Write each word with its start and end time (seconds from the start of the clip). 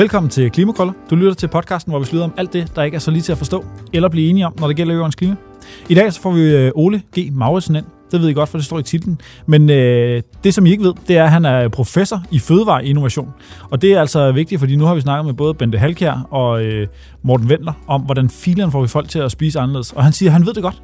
Velkommen 0.00 0.30
til 0.30 0.50
Klimakrøller. 0.50 0.92
Du 1.10 1.16
lytter 1.16 1.34
til 1.34 1.48
podcasten, 1.48 1.92
hvor 1.92 1.98
vi 1.98 2.04
slutter 2.04 2.24
om 2.24 2.34
alt 2.36 2.52
det, 2.52 2.72
der 2.76 2.82
ikke 2.82 2.94
er 2.94 2.98
så 2.98 3.10
lige 3.10 3.22
til 3.22 3.32
at 3.32 3.38
forstå 3.38 3.64
eller 3.92 4.08
blive 4.08 4.30
enige 4.30 4.46
om, 4.46 4.54
når 4.60 4.66
det 4.66 4.76
gælder 4.76 4.94
jordens 4.94 5.14
klima. 5.14 5.36
I 5.88 5.94
dag 5.94 6.12
så 6.12 6.20
får 6.20 6.32
vi 6.32 6.40
øh, 6.40 6.72
Ole 6.74 7.02
G. 7.18 7.32
Mauritsen 7.32 7.76
ind. 7.76 7.84
Det 8.12 8.20
ved 8.20 8.28
I 8.28 8.32
godt, 8.32 8.48
for 8.48 8.58
det 8.58 8.64
står 8.64 8.78
i 8.78 8.82
titlen. 8.82 9.20
Men 9.46 9.70
øh, 9.70 10.22
det, 10.44 10.54
som 10.54 10.66
I 10.66 10.70
ikke 10.70 10.84
ved, 10.84 10.94
det 11.08 11.16
er, 11.16 11.24
at 11.24 11.30
han 11.30 11.44
er 11.44 11.68
professor 11.68 12.22
i 12.30 12.38
fødevareinnovation. 12.38 13.28
Og 13.70 13.82
det 13.82 13.92
er 13.92 14.00
altså 14.00 14.32
vigtigt, 14.32 14.58
fordi 14.58 14.76
nu 14.76 14.84
har 14.84 14.94
vi 14.94 15.00
snakket 15.00 15.26
med 15.26 15.34
både 15.34 15.54
Bente 15.54 15.78
Halkær 15.78 16.26
og 16.30 16.64
øh, 16.64 16.86
Morten 17.22 17.48
Vendler 17.48 17.72
om, 17.86 18.00
hvordan 18.00 18.30
filerne 18.30 18.72
får 18.72 18.82
vi 18.82 18.88
folk 18.88 19.08
til 19.08 19.18
at 19.18 19.30
spise 19.30 19.60
anderledes. 19.60 19.92
Og 19.92 20.04
han 20.04 20.12
siger, 20.12 20.30
at 20.30 20.32
han 20.32 20.46
ved 20.46 20.54
det 20.54 20.62
godt. 20.62 20.82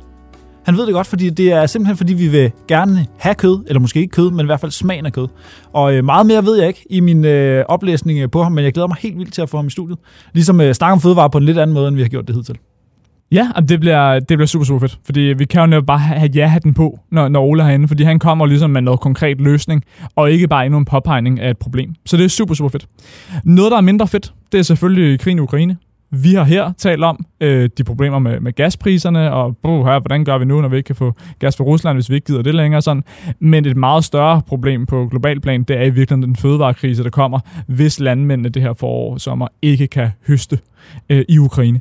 Han 0.67 0.77
ved 0.77 0.87
det 0.87 0.95
godt, 0.95 1.07
fordi 1.07 1.31
det 1.31 1.53
er 1.53 1.67
simpelthen 1.67 1.97
fordi, 1.97 2.15
vi 2.15 2.29
vil 2.29 2.53
gerne 2.69 3.07
have 3.19 3.35
kød, 3.35 3.65
eller 3.67 3.81
måske 3.81 4.01
ikke 4.01 4.11
kød, 4.11 4.31
men 4.31 4.41
i 4.41 4.45
hvert 4.47 4.61
fald 4.61 4.73
smagen 4.73 5.07
af 5.07 5.13
kød. 5.13 5.29
Og 5.73 5.95
øh, 5.95 6.05
meget 6.05 6.27
mere 6.27 6.45
ved 6.45 6.59
jeg 6.59 6.69
ikke 6.69 6.85
i 6.91 7.01
min 7.01 7.25
øh, 7.25 7.65
oplæsning 7.69 8.19
øh, 8.19 8.31
på 8.31 8.43
ham, 8.43 8.53
men 8.53 8.65
jeg 8.65 8.73
glæder 8.73 8.89
mig 8.89 8.97
helt 9.01 9.19
vildt 9.19 9.33
til 9.33 9.43
at 9.43 9.49
få 9.49 9.57
ham 9.57 9.67
i 9.67 9.71
studiet. 9.71 9.99
Ligesom 10.33 10.61
øh, 10.61 10.75
snakke 10.75 10.93
om 10.93 11.01
fødevare 11.01 11.31
på 11.31 11.39
en 11.39 11.45
lidt 11.45 11.59
anden 11.59 11.75
måde, 11.75 11.89
end 11.89 11.97
vi 11.97 12.03
har 12.03 12.09
gjort 12.09 12.27
det 12.27 12.35
hidtil. 12.35 12.59
Ja, 13.33 13.49
det 13.69 13.81
bliver, 13.81 14.19
det 14.19 14.29
bliver 14.29 14.47
super, 14.47 14.65
super 14.65 14.81
fedt, 14.81 14.99
fordi 15.07 15.21
vi 15.21 15.45
kan 15.45 15.73
jo 15.73 15.81
bare 15.81 15.99
have 15.99 16.31
ja-hatten 16.35 16.75
på, 16.75 16.99
når, 17.11 17.29
når 17.29 17.43
Ole 17.43 17.63
er 17.63 17.67
herinde, 17.67 17.89
fordi 17.89 18.03
han 18.03 18.19
kommer 18.19 18.47
ligesom 18.47 18.71
med 18.71 18.83
noget 18.83 19.01
konkret 19.01 19.41
løsning, 19.41 19.83
og 20.17 20.31
ikke 20.31 20.49
bare 20.49 20.67
endnu 20.67 20.79
en 20.79 20.85
påpegning 20.85 21.41
af 21.41 21.51
et 21.51 21.59
problem. 21.59 21.95
Så 22.07 22.17
det 22.17 22.25
er 22.25 22.29
super, 22.29 22.55
super 22.55 22.69
fedt. 22.69 22.87
Noget, 23.45 23.71
der 23.71 23.77
er 23.77 23.83
mindre 23.83 24.09
fedt, 24.09 24.33
det 24.53 24.59
er 24.59 24.63
selvfølgelig 24.63 25.21
krigen 25.21 25.39
i 25.39 25.41
Ukraine. 25.41 25.77
Vi 26.11 26.35
har 26.35 26.45
her 26.45 26.73
talt 26.79 27.05
om 27.05 27.27
øh, 27.41 27.71
de 27.79 27.85
problemer 27.85 28.19
med, 28.19 28.41
med 28.41 28.53
gaspriserne, 28.53 29.33
og 29.33 29.57
bruh, 29.57 29.87
her, 29.87 30.01
hvordan 30.01 30.25
gør 30.25 30.39
vi 30.39 30.45
nu, 30.45 30.61
når 30.61 30.69
vi 30.69 30.77
ikke 30.77 30.87
kan 30.87 30.97
få 30.97 31.13
gas 31.39 31.57
fra 31.57 31.65
Rusland, 31.65 31.97
hvis 31.97 32.11
vi 32.11 32.15
ikke 32.15 32.27
gider 32.27 32.43
det 32.43 32.55
længere. 32.55 32.83
Sådan. 32.83 33.05
Men 33.39 33.65
et 33.65 33.77
meget 33.77 34.05
større 34.05 34.43
problem 34.47 34.87
på 34.87 35.07
global 35.11 35.41
plan, 35.41 35.63
det 35.63 35.77
er 35.77 35.83
i 35.83 35.91
virkeligheden 35.91 36.23
den 36.23 36.37
fødevarekrise, 36.37 37.05
der 37.05 37.11
kommer, 37.11 37.39
hvis 37.67 38.01
landmændene 38.01 38.49
det 38.49 38.63
her 38.63 38.73
forår 38.73 39.19
sommer 39.19 39.49
ikke 39.63 39.87
kan 39.87 40.11
høste 40.27 40.59
øh, 41.09 41.25
i 41.29 41.39
Ukraine. 41.39 41.81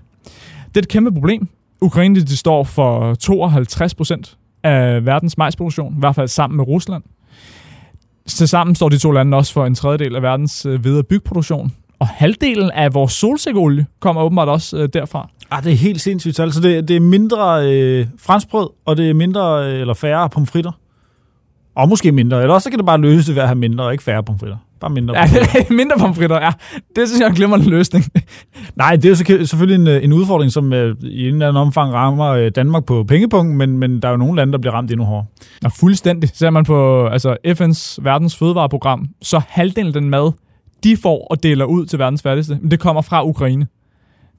Det 0.67 0.77
er 0.77 0.81
et 0.81 0.87
kæmpe 0.87 1.11
problem. 1.11 1.47
Ukraine 1.81 2.21
de 2.21 2.37
står 2.37 2.63
for 2.63 3.13
52 3.13 3.95
procent 3.95 4.37
af 4.63 5.05
verdens 5.05 5.37
majsproduktion, 5.37 5.93
i 5.93 5.99
hvert 5.99 6.15
fald 6.15 6.27
sammen 6.27 6.57
med 6.57 6.67
Rusland. 6.67 7.03
Til 8.27 8.47
sammen 8.47 8.75
står 8.75 8.89
de 8.89 8.97
to 8.97 9.11
lande 9.11 9.37
også 9.37 9.53
for 9.53 9.65
en 9.65 9.75
tredjedel 9.75 10.15
af 10.15 10.21
verdens 10.21 10.65
øh, 10.65 10.97
og 10.97 11.07
bygproduktion. 11.07 11.71
Og 11.99 12.07
halvdelen 12.07 12.71
af 12.71 12.93
vores 12.93 13.13
solsikkeolie 13.13 13.85
kommer 13.99 14.21
åbenbart 14.21 14.49
også 14.49 14.77
øh, 14.77 14.89
derfra. 14.93 15.29
Ah, 15.51 15.63
det 15.63 15.71
er 15.71 15.75
helt 15.77 16.01
sindssygt. 16.01 16.39
Altså, 16.39 16.61
det, 16.61 16.87
det 16.87 16.95
er 16.95 16.99
mindre 16.99 17.71
øh, 17.71 18.05
franskbrød, 18.19 18.69
og 18.85 18.97
det 18.97 19.09
er 19.09 19.13
mindre 19.13 19.65
øh, 19.65 19.81
eller 19.81 19.93
færre 19.93 20.29
pomfritter. 20.29 20.71
Og 21.75 21.89
måske 21.89 22.11
mindre. 22.11 22.41
Eller 22.41 22.53
også 22.53 22.63
så 22.63 22.69
kan 22.69 22.79
det 22.79 22.85
bare 22.85 23.01
løse 23.01 23.27
det 23.27 23.35
ved 23.35 23.41
at 23.41 23.47
have 23.47 23.57
mindre 23.57 23.83
og 23.83 23.91
ikke 23.91 24.03
færre 24.03 24.23
pomfritter. 24.23 24.57
Bare 24.79 24.91
mindre 24.91 25.17
Ja, 25.17 25.27
mindre 25.81 25.95
pomfritter, 25.99 26.41
ja. 26.41 26.51
Det 26.95 27.07
synes 27.07 27.19
jeg 27.19 27.25
er 27.25 27.29
en 27.29 27.35
glimrende 27.35 27.69
løsning. 27.69 28.05
Nej, 28.75 28.95
det 28.95 29.05
er 29.05 29.09
jo 29.09 29.45
selvfølgelig 29.45 29.81
en, 29.81 29.87
øh, 29.87 30.03
en 30.03 30.13
udfordring, 30.13 30.51
som 30.51 30.73
øh, 30.73 30.95
i 31.01 31.27
en 31.27 31.33
eller 31.33 31.47
anden 31.47 31.61
omfang 31.61 31.93
rammer 31.93 32.27
øh, 32.27 32.51
Danmark 32.55 32.85
på 32.85 33.03
pengepunkt, 33.03 33.55
men, 33.55 33.77
men 33.77 34.01
der 34.01 34.07
er 34.07 34.11
jo 34.11 34.17
nogle 34.17 34.35
lande, 34.35 34.53
der 34.53 34.59
bliver 34.59 34.73
ramt 34.73 34.91
endnu 34.91 35.05
hårdere. 35.05 35.25
Ja, 35.63 35.67
fuldstændig. 35.67 36.29
Ser 36.33 36.49
man 36.49 36.65
på 36.65 37.07
altså, 37.07 37.35
FN's 37.47 37.97
verdens 38.03 38.35
fødevareprogram, 38.35 39.07
så 39.21 39.41
halvdelen 39.47 39.87
af 39.87 39.93
den 39.93 40.09
mad, 40.09 40.31
de 40.83 40.97
får 40.97 41.27
og 41.31 41.43
deler 41.43 41.65
ud 41.65 41.85
til 41.85 41.99
verdens 41.99 42.21
fattigste, 42.21 42.57
men 42.61 42.71
det 42.71 42.79
kommer 42.79 43.01
fra 43.01 43.25
Ukraine. 43.25 43.67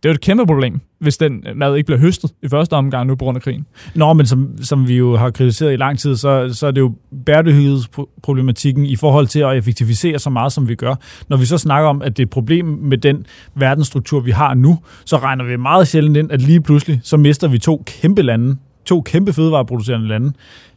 Det 0.02 0.08
er 0.08 0.12
jo 0.12 0.14
et 0.14 0.20
kæmpe 0.20 0.46
problem, 0.46 0.80
hvis 0.98 1.16
den 1.16 1.44
mad 1.54 1.76
ikke 1.76 1.86
bliver 1.86 1.98
høstet 1.98 2.30
i 2.42 2.48
første 2.48 2.74
omgang 2.74 3.06
nu 3.06 3.14
på 3.14 3.24
grund 3.24 3.36
af 3.36 3.42
krigen. 3.42 3.66
Nå, 3.94 4.12
men 4.12 4.26
som, 4.26 4.50
som 4.62 4.88
vi 4.88 4.96
jo 4.96 5.16
har 5.16 5.30
kritiseret 5.30 5.72
i 5.72 5.76
lang 5.76 5.98
tid, 5.98 6.16
så, 6.16 6.48
så 6.52 6.66
er 6.66 6.70
det 6.70 6.80
jo 6.80 6.92
bæredygtighedsproblematikken 7.26 8.86
i 8.86 8.96
forhold 8.96 9.26
til 9.26 9.40
at 9.40 9.56
effektivisere 9.56 10.18
så 10.18 10.30
meget, 10.30 10.52
som 10.52 10.68
vi 10.68 10.74
gør. 10.74 10.94
Når 11.28 11.36
vi 11.36 11.46
så 11.46 11.58
snakker 11.58 11.88
om, 11.88 12.02
at 12.02 12.16
det 12.16 12.22
er 12.22 12.26
et 12.26 12.30
problem 12.30 12.66
med 12.66 12.98
den 12.98 13.26
verdensstruktur, 13.54 14.20
vi 14.20 14.30
har 14.30 14.54
nu, 14.54 14.78
så 15.04 15.16
regner 15.16 15.44
vi 15.44 15.56
meget 15.56 15.88
sjældent 15.88 16.16
ind, 16.16 16.32
at 16.32 16.42
lige 16.42 16.60
pludselig, 16.60 17.00
så 17.02 17.16
mister 17.16 17.48
vi 17.48 17.58
to 17.58 17.82
kæmpe 17.86 18.22
lande, 18.22 18.56
to 18.86 19.00
kæmpe 19.00 19.32
fødevareproducerende 19.32 20.08
lande, 20.08 20.32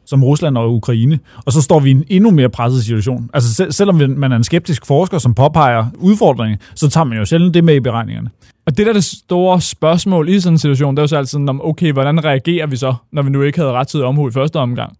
som 0.06 0.24
Rusland 0.24 0.58
og 0.58 0.76
Ukraine. 0.76 1.20
Og 1.46 1.52
så 1.52 1.62
står 1.62 1.80
vi 1.80 1.90
i 1.90 1.92
en 1.92 2.04
endnu 2.08 2.32
mere 2.32 2.50
presset 2.50 2.84
situation. 2.84 3.30
Altså 3.34 3.54
sel- 3.54 3.74
selvom 3.74 3.96
man 4.18 4.32
er 4.32 4.36
en 4.36 4.44
skeptisk 4.44 4.86
forsker, 4.86 5.18
som 5.18 5.34
påpeger 5.34 5.86
udfordringer, 5.98 6.58
så 6.76 6.90
tager 6.90 7.06
man 7.06 7.18
jo 7.18 7.26
sjældent 7.26 7.54
det 7.54 7.64
med 7.64 7.76
i 7.76 7.80
beregningerne. 7.80 8.30
Og 8.66 8.78
det 8.78 8.86
der 8.86 8.92
er 8.92 8.94
det 8.94 9.04
store 9.04 9.62
spørgsmål 9.62 10.30
i 10.30 10.40
sådan 10.40 10.54
en 10.54 10.58
situation, 10.58 10.96
det 10.96 11.00
er 11.00 11.04
jo 11.04 11.08
så 11.08 11.18
altid, 11.18 11.40
okay, 11.50 11.92
hvordan 11.94 12.26
reagerer 12.26 12.68
vi 12.68 12.76
så, 12.76 12.94
når 13.12 13.22
vi 13.22 13.30
nu 13.30 13.42
ikke 13.42 13.60
havde 13.60 13.72
rettidig 13.72 14.06
omhu 14.06 14.28
i 14.28 14.32
første 14.32 14.58
omgang? 14.60 14.98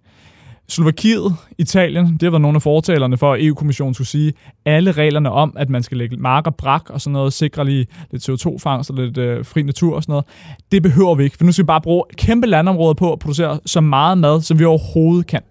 Slovakiet, 0.70 1.36
Italien, 1.58 2.06
det 2.06 2.24
har 2.24 2.30
været 2.30 2.42
nogle 2.42 2.56
af 2.56 2.62
fortalerne 2.62 3.18
for, 3.18 3.34
at 3.34 3.46
EU-kommissionen 3.46 3.94
skulle 3.94 4.08
sige, 4.08 4.34
alle 4.66 4.92
reglerne 4.92 5.32
om, 5.32 5.54
at 5.58 5.70
man 5.70 5.84
skal 5.84 5.98
lægge 5.98 6.18
marker 6.18 6.52
brak 6.52 6.90
og 6.90 7.02
sådan 7.02 7.14
noget, 7.14 7.34
sikre 7.34 7.66
lige 7.66 7.88
lidt 8.12 8.30
CO2-fangst 8.30 8.90
og 8.90 8.96
lidt 8.96 9.18
øh, 9.18 9.46
fri 9.46 9.62
natur 9.62 9.96
og 9.96 10.04
sådan 10.04 10.12
noget, 10.12 10.26
det 10.72 10.84
behøver 10.84 11.16
vi 11.16 11.24
ikke, 11.24 11.38
for 11.38 11.46
nu 11.46 11.52
skal 11.52 11.64
vi 11.64 11.68
bare 11.68 11.82
bruge 11.82 12.04
kæmpe 12.18 12.48
landområder 12.48 12.94
på 12.94 13.14
at 13.14 13.20
producere 13.20 13.60
så 13.66 13.82
meget 13.82 14.18
mad, 14.18 14.42
som 14.42 14.60
vi 14.60 14.66
overhovedet 14.66 15.28
kan. 15.28 15.42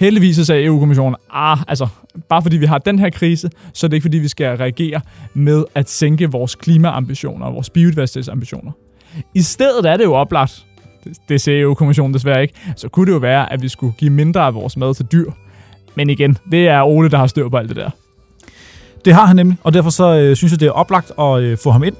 Heldigvis 0.00 0.36
så 0.36 0.44
sagde 0.44 0.64
EU-kommissionen, 0.64 1.16
ah, 1.30 1.58
altså, 1.68 1.88
bare 2.28 2.42
fordi 2.42 2.56
vi 2.56 2.66
har 2.66 2.78
den 2.78 2.98
her 2.98 3.10
krise, 3.10 3.50
så 3.74 3.86
er 3.86 3.88
det 3.88 3.96
ikke 3.96 4.04
fordi, 4.04 4.18
vi 4.18 4.28
skal 4.28 4.56
reagere 4.56 5.00
med 5.34 5.64
at 5.74 5.90
sænke 5.90 6.30
vores 6.30 6.54
klimaambitioner 6.54 7.46
og 7.46 7.54
vores 7.54 7.70
biodiversitetsambitioner. 7.70 8.72
I 9.34 9.40
stedet 9.40 9.86
er 9.86 9.96
det 9.96 10.04
jo 10.04 10.14
oplagt, 10.14 10.66
det 11.28 11.40
ser 11.40 11.60
EU-kommissionen 11.60 12.14
desværre 12.14 12.42
ikke, 12.42 12.54
så 12.76 12.88
kunne 12.88 13.06
det 13.06 13.12
jo 13.12 13.18
være, 13.18 13.52
at 13.52 13.62
vi 13.62 13.68
skulle 13.68 13.92
give 13.98 14.10
mindre 14.10 14.40
af 14.40 14.54
vores 14.54 14.76
mad 14.76 14.94
til 14.94 15.06
dyr. 15.12 15.30
Men 15.94 16.10
igen, 16.10 16.38
det 16.52 16.68
er 16.68 16.82
Ole, 16.82 17.08
der 17.08 17.18
har 17.18 17.26
styr 17.26 17.48
på 17.48 17.56
alt 17.56 17.68
det 17.68 17.76
der. 17.76 17.90
Det 19.04 19.14
har 19.14 19.26
han 19.26 19.36
nemlig, 19.36 19.58
og 19.62 19.74
derfor 19.74 19.90
så 19.90 20.18
øh, 20.18 20.36
synes 20.36 20.52
jeg, 20.52 20.60
det 20.60 20.66
er 20.66 20.72
oplagt 20.72 21.12
at 21.18 21.40
øh, 21.40 21.58
få 21.58 21.70
ham 21.70 21.82
ind 21.84 21.94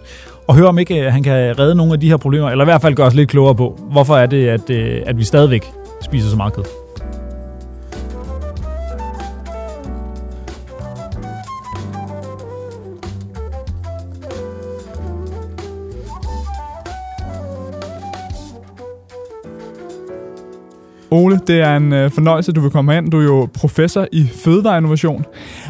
og 0.48 0.54
høre, 0.56 0.68
om 0.68 0.78
ikke 0.78 1.06
øh, 1.06 1.12
han 1.12 1.22
kan 1.22 1.58
redde 1.58 1.74
nogle 1.74 1.92
af 1.92 2.00
de 2.00 2.08
her 2.08 2.16
problemer, 2.16 2.50
eller 2.50 2.64
i 2.64 2.66
hvert 2.66 2.82
fald 2.82 2.94
gøre 2.94 3.06
os 3.06 3.14
lidt 3.14 3.30
klogere 3.30 3.54
på, 3.54 3.78
hvorfor 3.90 4.16
er 4.16 4.26
det, 4.26 4.48
at, 4.48 4.70
øh, 4.70 5.02
at 5.06 5.18
vi 5.18 5.24
stadigvæk 5.24 5.64
spiser 6.02 6.28
så 6.28 6.36
meget 6.36 6.52
kød. 6.52 6.79
Ole, 21.20 21.40
det 21.46 21.60
er 21.60 21.76
en 21.76 21.92
øh, 21.92 22.10
fornøjelse, 22.10 22.50
at 22.50 22.56
du 22.56 22.60
vil 22.60 22.70
komme 22.70 22.96
ind. 22.96 23.10
Du 23.10 23.18
er 23.18 23.24
jo 23.24 23.48
professor 23.54 24.06
i 24.12 24.26
fødevareinnovation, 24.44 25.24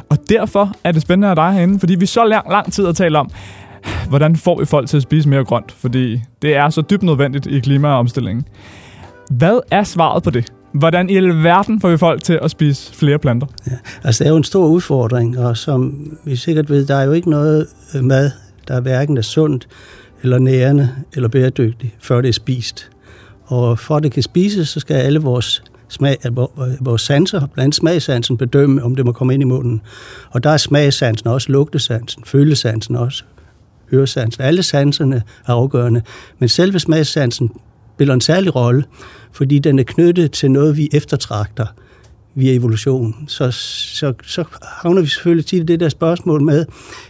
og 0.08 0.18
derfor 0.28 0.72
er 0.84 0.92
det 0.92 1.02
spændende 1.02 1.28
at 1.28 1.38
have 1.38 1.48
dig 1.48 1.54
herinde, 1.54 1.78
fordi 1.78 1.94
vi 1.94 2.06
så 2.06 2.24
lang, 2.24 2.50
lang 2.50 2.72
tid 2.72 2.86
at 2.86 2.96
tale 2.96 3.18
om, 3.18 3.30
hvordan 4.08 4.36
får 4.36 4.58
vi 4.58 4.64
folk 4.64 4.88
til 4.88 4.96
at 4.96 5.02
spise 5.02 5.28
mere 5.28 5.44
grønt, 5.44 5.72
fordi 5.72 6.22
det 6.42 6.56
er 6.56 6.70
så 6.70 6.82
dybt 6.82 7.02
nødvendigt 7.02 7.46
i 7.46 7.60
klimaomstillingen. 7.60 8.44
Hvad 9.30 9.60
er 9.70 9.84
svaret 9.84 10.22
på 10.22 10.30
det? 10.30 10.52
Hvordan 10.72 11.10
i 11.10 11.16
alverden 11.16 11.80
får 11.80 11.90
vi 11.90 11.96
folk 11.96 12.22
til 12.22 12.38
at 12.42 12.50
spise 12.50 12.94
flere 12.94 13.18
planter? 13.18 13.46
Ja, 13.66 13.76
altså 14.04 14.24
det 14.24 14.28
er 14.28 14.32
jo 14.32 14.36
en 14.36 14.44
stor 14.44 14.66
udfordring, 14.66 15.38
og 15.38 15.56
som 15.56 16.10
vi 16.24 16.36
sikkert 16.36 16.70
ved, 16.70 16.86
der 16.86 16.94
er 16.94 17.04
jo 17.04 17.12
ikke 17.12 17.30
noget 17.30 17.66
øh, 17.94 18.04
mad, 18.04 18.30
der 18.68 18.80
hverken 18.80 19.16
er 19.16 19.22
sundt, 19.22 19.68
eller 20.22 20.38
nærende, 20.38 20.90
eller 21.14 21.28
bæredygtigt, 21.28 21.94
før 22.00 22.20
det 22.20 22.28
er 22.28 22.32
spist. 22.32 22.90
Og 23.50 23.78
for 23.78 23.96
at 23.96 24.02
det 24.02 24.12
kan 24.12 24.22
spises, 24.22 24.68
så 24.68 24.80
skal 24.80 24.94
alle 24.94 25.18
vores, 25.18 25.62
smag, 25.88 26.16
vores 26.80 27.02
sanser, 27.02 27.38
blandt 27.38 27.58
andet 27.58 27.74
smagsansen, 27.74 28.36
bedømme, 28.36 28.82
om 28.82 28.96
det 28.96 29.04
må 29.04 29.12
komme 29.12 29.34
ind 29.34 29.42
i 29.42 29.46
munden. 29.46 29.80
Og 30.30 30.44
der 30.44 30.50
er 30.50 30.56
smagsansen 30.56 31.28
også, 31.28 31.52
lugtesansen, 31.52 32.24
følesansen 32.24 32.96
også, 32.96 33.24
høresansen. 33.90 34.42
Alle 34.42 34.62
sanserne 34.62 35.22
er 35.46 35.52
afgørende. 35.52 36.02
Men 36.38 36.48
selve 36.48 36.78
smagsansen 36.78 37.50
spiller 37.96 38.14
en 38.14 38.20
særlig 38.20 38.54
rolle, 38.54 38.84
fordi 39.32 39.58
den 39.58 39.78
er 39.78 39.82
knyttet 39.82 40.32
til 40.32 40.50
noget, 40.50 40.76
vi 40.76 40.88
eftertragter 40.92 41.66
via 42.34 42.54
evolution. 42.54 43.14
Så, 43.28 43.50
så, 43.50 44.12
så 44.26 44.44
havner 44.62 45.02
vi 45.02 45.08
selvfølgelig 45.08 45.46
til 45.46 45.68
det 45.68 45.80
der 45.80 45.88
spørgsmål 45.88 46.42
med, 46.42 46.66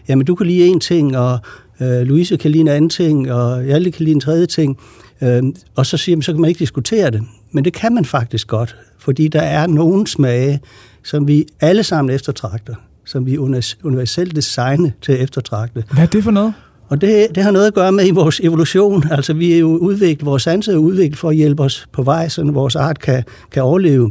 jamen 0.08 0.26
du 0.26 0.34
kan 0.34 0.46
lide 0.46 0.66
en 0.66 0.80
ting, 0.80 1.16
og 1.16 1.38
øh, 1.80 2.00
Louise 2.00 2.36
kan 2.36 2.50
lide 2.50 2.60
en 2.60 2.68
anden 2.68 2.90
ting, 2.90 3.32
og 3.32 3.64
alle 3.64 3.90
kan 3.90 4.04
lide 4.04 4.14
en 4.14 4.20
tredje 4.20 4.46
ting. 4.46 4.78
Øh, 5.22 5.42
og 5.74 5.86
så 5.86 5.96
siger 5.96 6.16
man, 6.16 6.22
så 6.22 6.32
kan 6.32 6.40
man 6.40 6.48
ikke 6.48 6.58
diskutere 6.58 7.10
det. 7.10 7.22
Men 7.52 7.64
det 7.64 7.72
kan 7.72 7.94
man 7.94 8.04
faktisk 8.04 8.48
godt, 8.48 8.76
fordi 8.98 9.28
der 9.28 9.42
er 9.42 9.66
nogle 9.66 10.06
smage, 10.06 10.60
som 11.04 11.28
vi 11.28 11.46
alle 11.60 11.82
sammen 11.82 12.14
eftertragter, 12.14 12.74
som 13.04 13.26
vi 13.26 13.38
universelt 13.84 14.36
designet 14.36 14.92
til 15.02 15.12
at 15.12 15.20
eftertragte. 15.20 15.84
Hvad 15.92 16.02
er 16.02 16.06
det 16.06 16.24
for 16.24 16.30
noget? 16.30 16.54
Og 16.88 17.00
det, 17.00 17.26
det 17.34 17.42
har 17.42 17.50
noget 17.50 17.66
at 17.66 17.74
gøre 17.74 17.92
med 17.92 18.06
i 18.06 18.10
vores 18.10 18.40
evolution. 18.40 19.04
Altså 19.10 19.32
vi 19.32 19.52
er 19.52 19.58
jo 19.58 19.76
udviklet, 19.76 20.26
vores 20.26 20.42
sanser 20.42 20.72
er 20.72 20.76
udviklet 20.76 21.18
for 21.18 21.28
at 21.28 21.36
hjælpe 21.36 21.62
os 21.62 21.86
på 21.92 22.02
vej, 22.02 22.28
så 22.28 22.44
vores 22.44 22.76
art 22.76 22.98
kan, 22.98 23.24
kan 23.50 23.62
overleve. 23.62 24.10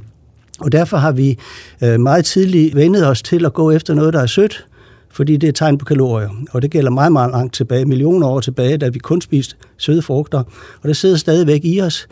Og 0.59 0.71
derfor 0.71 0.97
har 0.97 1.11
vi 1.11 1.37
øh, 1.83 1.99
meget 1.99 2.25
tidligt 2.25 2.75
vendet 2.75 3.07
os 3.07 3.21
til 3.21 3.45
at 3.45 3.53
gå 3.53 3.71
efter 3.71 3.93
noget, 3.93 4.13
der 4.13 4.21
er 4.21 4.25
sødt, 4.25 4.65
fordi 5.11 5.37
det 5.37 5.47
er 5.47 5.53
tegn 5.53 5.77
på 5.77 5.85
kalorier. 5.85 6.29
Og 6.51 6.61
det 6.61 6.71
gælder 6.71 6.91
meget, 6.91 7.11
meget 7.11 7.31
langt 7.31 7.53
tilbage, 7.53 7.85
millioner 7.85 8.27
år 8.27 8.39
tilbage, 8.39 8.77
da 8.77 8.89
vi 8.89 8.99
kun 8.99 9.21
spiste 9.21 9.55
søde 9.77 10.01
frugter. 10.01 10.43
Og 10.81 10.87
det 10.87 10.97
sidder 10.97 11.17
stadigvæk 11.17 11.61
i 11.63 11.81
os. 11.81 12.07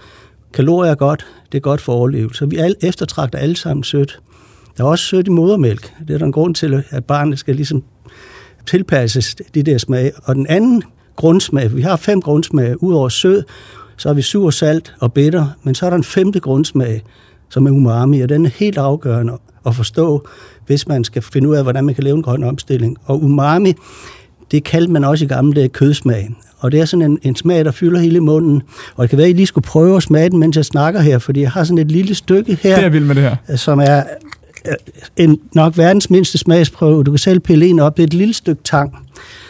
Kalorier 0.53 0.91
er 0.91 0.95
godt, 0.95 1.25
det 1.51 1.57
er 1.57 1.61
godt 1.61 1.81
for 1.81 1.93
overlevelse. 1.93 2.37
Så 2.37 2.45
vi 2.45 2.57
alle 2.57 2.75
eftertragter 2.81 3.39
alle 3.39 3.55
sammen 3.55 3.83
sødt. 3.83 4.19
Der 4.77 4.83
er 4.83 4.87
også 4.87 5.05
sødt 5.05 5.27
i 5.27 5.29
modermælk. 5.29 5.93
Det 6.07 6.13
er 6.13 6.17
der 6.17 6.25
en 6.25 6.31
grund 6.31 6.55
til, 6.55 6.83
at 6.89 7.05
barnet 7.05 7.39
skal 7.39 7.55
ligesom 7.55 7.83
tilpasses 8.67 9.35
de 9.53 9.63
der 9.63 9.77
smage. 9.77 10.11
Og 10.23 10.35
den 10.35 10.47
anden 10.47 10.83
grundsmag, 11.15 11.75
vi 11.75 11.81
har 11.81 11.95
fem 11.95 12.21
grundsmage, 12.21 12.83
udover 12.83 13.09
sød, 13.09 13.43
så 13.97 14.09
har 14.09 14.13
vi 14.13 14.21
sur, 14.21 14.49
salt 14.49 14.93
og 14.99 15.13
bitter, 15.13 15.47
men 15.63 15.75
så 15.75 15.85
er 15.85 15.89
der 15.89 15.97
en 15.97 16.03
femte 16.03 16.39
grundsmag, 16.39 17.01
som 17.49 17.65
er 17.67 17.71
umami, 17.71 18.21
og 18.21 18.29
den 18.29 18.45
er 18.45 18.49
helt 18.55 18.77
afgørende 18.77 19.33
at 19.65 19.75
forstå, 19.75 20.27
hvis 20.65 20.87
man 20.87 21.03
skal 21.03 21.21
finde 21.21 21.49
ud 21.49 21.55
af, 21.55 21.63
hvordan 21.63 21.85
man 21.85 21.95
kan 21.95 22.03
lave 22.03 22.15
en 22.15 22.23
grøn 22.23 22.43
omstilling. 22.43 22.97
Og 23.05 23.23
umami, 23.23 23.73
det 24.51 24.63
kaldte 24.63 24.91
man 24.91 25.03
også 25.03 25.25
i 25.25 25.27
gamle 25.27 25.53
dage 25.53 25.69
kødsmag. 25.69 26.29
Og 26.59 26.71
det 26.71 26.79
er 26.79 26.85
sådan 26.85 27.11
en, 27.11 27.19
en 27.23 27.35
smag, 27.35 27.65
der 27.65 27.71
fylder 27.71 27.99
hele 27.99 28.19
munden. 28.19 28.61
Og 28.95 29.01
det 29.03 29.09
kan 29.09 29.17
være, 29.17 29.27
at 29.27 29.33
I 29.33 29.35
lige 29.35 29.45
skulle 29.45 29.65
prøve 29.65 29.97
at 29.97 30.03
smage 30.03 30.29
den, 30.29 30.39
mens 30.39 30.55
jeg 30.57 30.65
snakker 30.65 30.99
her, 31.01 31.17
fordi 31.17 31.41
jeg 31.41 31.51
har 31.51 31.63
sådan 31.63 31.77
et 31.77 31.91
lille 31.91 32.15
stykke 32.15 32.55
her, 32.61 32.75
Det 32.75 32.85
er 32.85 32.89
vildt 32.89 33.07
med 33.07 33.15
det 33.15 33.23
her. 33.23 33.55
som 33.55 33.79
er 33.79 34.03
øh, 34.67 34.73
en, 35.17 35.39
nok 35.53 35.77
verdens 35.77 36.09
mindste 36.09 36.37
smagsprøve. 36.37 37.03
Du 37.03 37.11
kan 37.11 37.17
selv 37.17 37.39
pille 37.39 37.65
en 37.67 37.79
op. 37.79 37.97
Det 37.97 38.03
er 38.03 38.07
et 38.07 38.13
lille 38.13 38.33
stykke 38.33 38.63
tang, 38.63 38.97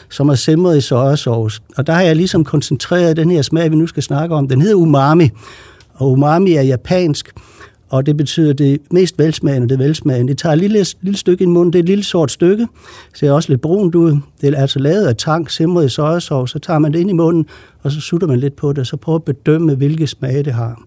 som 0.09 0.29
er 0.29 0.35
simret 0.35 0.77
i 0.77 0.81
sojasauce. 0.81 1.61
Og 1.77 1.87
der 1.87 1.93
har 1.93 2.01
jeg 2.01 2.15
ligesom 2.15 2.43
koncentreret 2.43 3.17
den 3.17 3.31
her 3.31 3.41
smag, 3.41 3.71
vi 3.71 3.75
nu 3.75 3.87
skal 3.87 4.03
snakke 4.03 4.35
om. 4.35 4.47
Den 4.47 4.61
hedder 4.61 4.75
umami, 4.75 5.29
og 5.93 6.11
umami 6.11 6.53
er 6.53 6.61
japansk, 6.61 7.31
og 7.89 8.05
det 8.05 8.17
betyder 8.17 8.53
det 8.53 8.81
mest 8.91 9.19
velsmagende, 9.19 9.69
det 9.69 9.79
velsmagende. 9.79 10.29
Det 10.31 10.37
tager 10.37 10.53
et 10.53 10.59
lille, 10.59 10.85
lille 11.01 11.17
stykke 11.17 11.43
i 11.43 11.47
munden, 11.47 11.73
det 11.73 11.79
er 11.79 11.83
et 11.83 11.89
lille 11.89 12.03
sort 12.03 12.31
stykke, 12.31 12.67
ser 13.15 13.31
også 13.31 13.49
lidt 13.49 13.61
brunt 13.61 13.95
ud. 13.95 14.17
Det 14.41 14.53
er 14.53 14.61
altså 14.61 14.79
lavet 14.79 15.07
af 15.07 15.15
tang, 15.15 15.51
simret 15.51 15.85
i 15.85 15.89
sojasauce, 15.89 16.51
så 16.51 16.59
tager 16.59 16.79
man 16.79 16.93
det 16.93 16.99
ind 16.99 17.09
i 17.09 17.13
munden, 17.13 17.45
og 17.83 17.91
så 17.91 18.01
sutter 18.01 18.27
man 18.27 18.39
lidt 18.39 18.55
på 18.55 18.69
det, 18.69 18.79
og 18.79 18.85
så 18.87 18.97
prøver 18.97 19.19
at 19.19 19.23
bedømme, 19.23 19.75
hvilke 19.75 20.07
smage 20.07 20.43
det 20.43 20.53
har. 20.53 20.81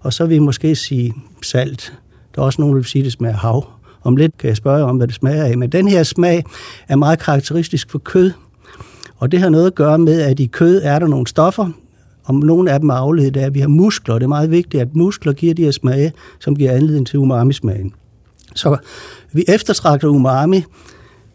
Og 0.00 0.12
så 0.12 0.26
vil 0.26 0.34
jeg 0.34 0.42
måske 0.42 0.76
sige 0.76 1.14
salt. 1.42 1.92
Der 2.34 2.42
er 2.42 2.46
også 2.46 2.60
nogen, 2.60 2.74
der 2.74 2.80
vil 2.80 2.84
sige, 2.88 3.04
det 3.04 3.12
smager 3.12 3.34
af 3.34 3.40
hav. 3.40 3.66
Om 4.02 4.16
lidt 4.16 4.38
kan 4.38 4.48
jeg 4.48 4.56
spørge 4.56 4.84
om, 4.84 4.96
hvad 4.96 5.06
det 5.06 5.14
smager 5.14 5.44
af. 5.44 5.58
Men 5.58 5.72
den 5.72 5.88
her 5.88 6.02
smag 6.02 6.44
er 6.88 6.96
meget 6.96 7.18
karakteristisk 7.18 7.90
for 7.90 7.98
kød. 7.98 8.32
Og 9.16 9.32
det 9.32 9.40
har 9.40 9.48
noget 9.48 9.66
at 9.66 9.74
gøre 9.74 9.98
med, 9.98 10.20
at 10.20 10.40
i 10.40 10.46
kød 10.46 10.80
er 10.84 10.98
der 10.98 11.06
nogle 11.06 11.26
stoffer, 11.26 11.68
og 12.24 12.34
nogle 12.34 12.72
af 12.72 12.80
dem 12.80 12.88
er 12.88 12.94
afledt 12.94 13.36
af, 13.36 13.46
at 13.46 13.54
vi 13.54 13.60
har 13.60 13.68
muskler. 13.68 14.14
Og 14.14 14.20
det 14.20 14.24
er 14.24 14.28
meget 14.28 14.50
vigtigt, 14.50 14.80
at 14.80 14.96
muskler 14.96 15.32
giver 15.32 15.54
de 15.54 15.64
her 15.64 15.70
smage, 15.70 16.12
som 16.40 16.56
giver 16.56 16.72
anledning 16.72 17.06
til 17.06 17.18
umami-smagen. 17.18 17.92
Så 18.54 18.76
vi 19.32 19.44
eftertragter 19.48 20.08
umami, 20.08 20.62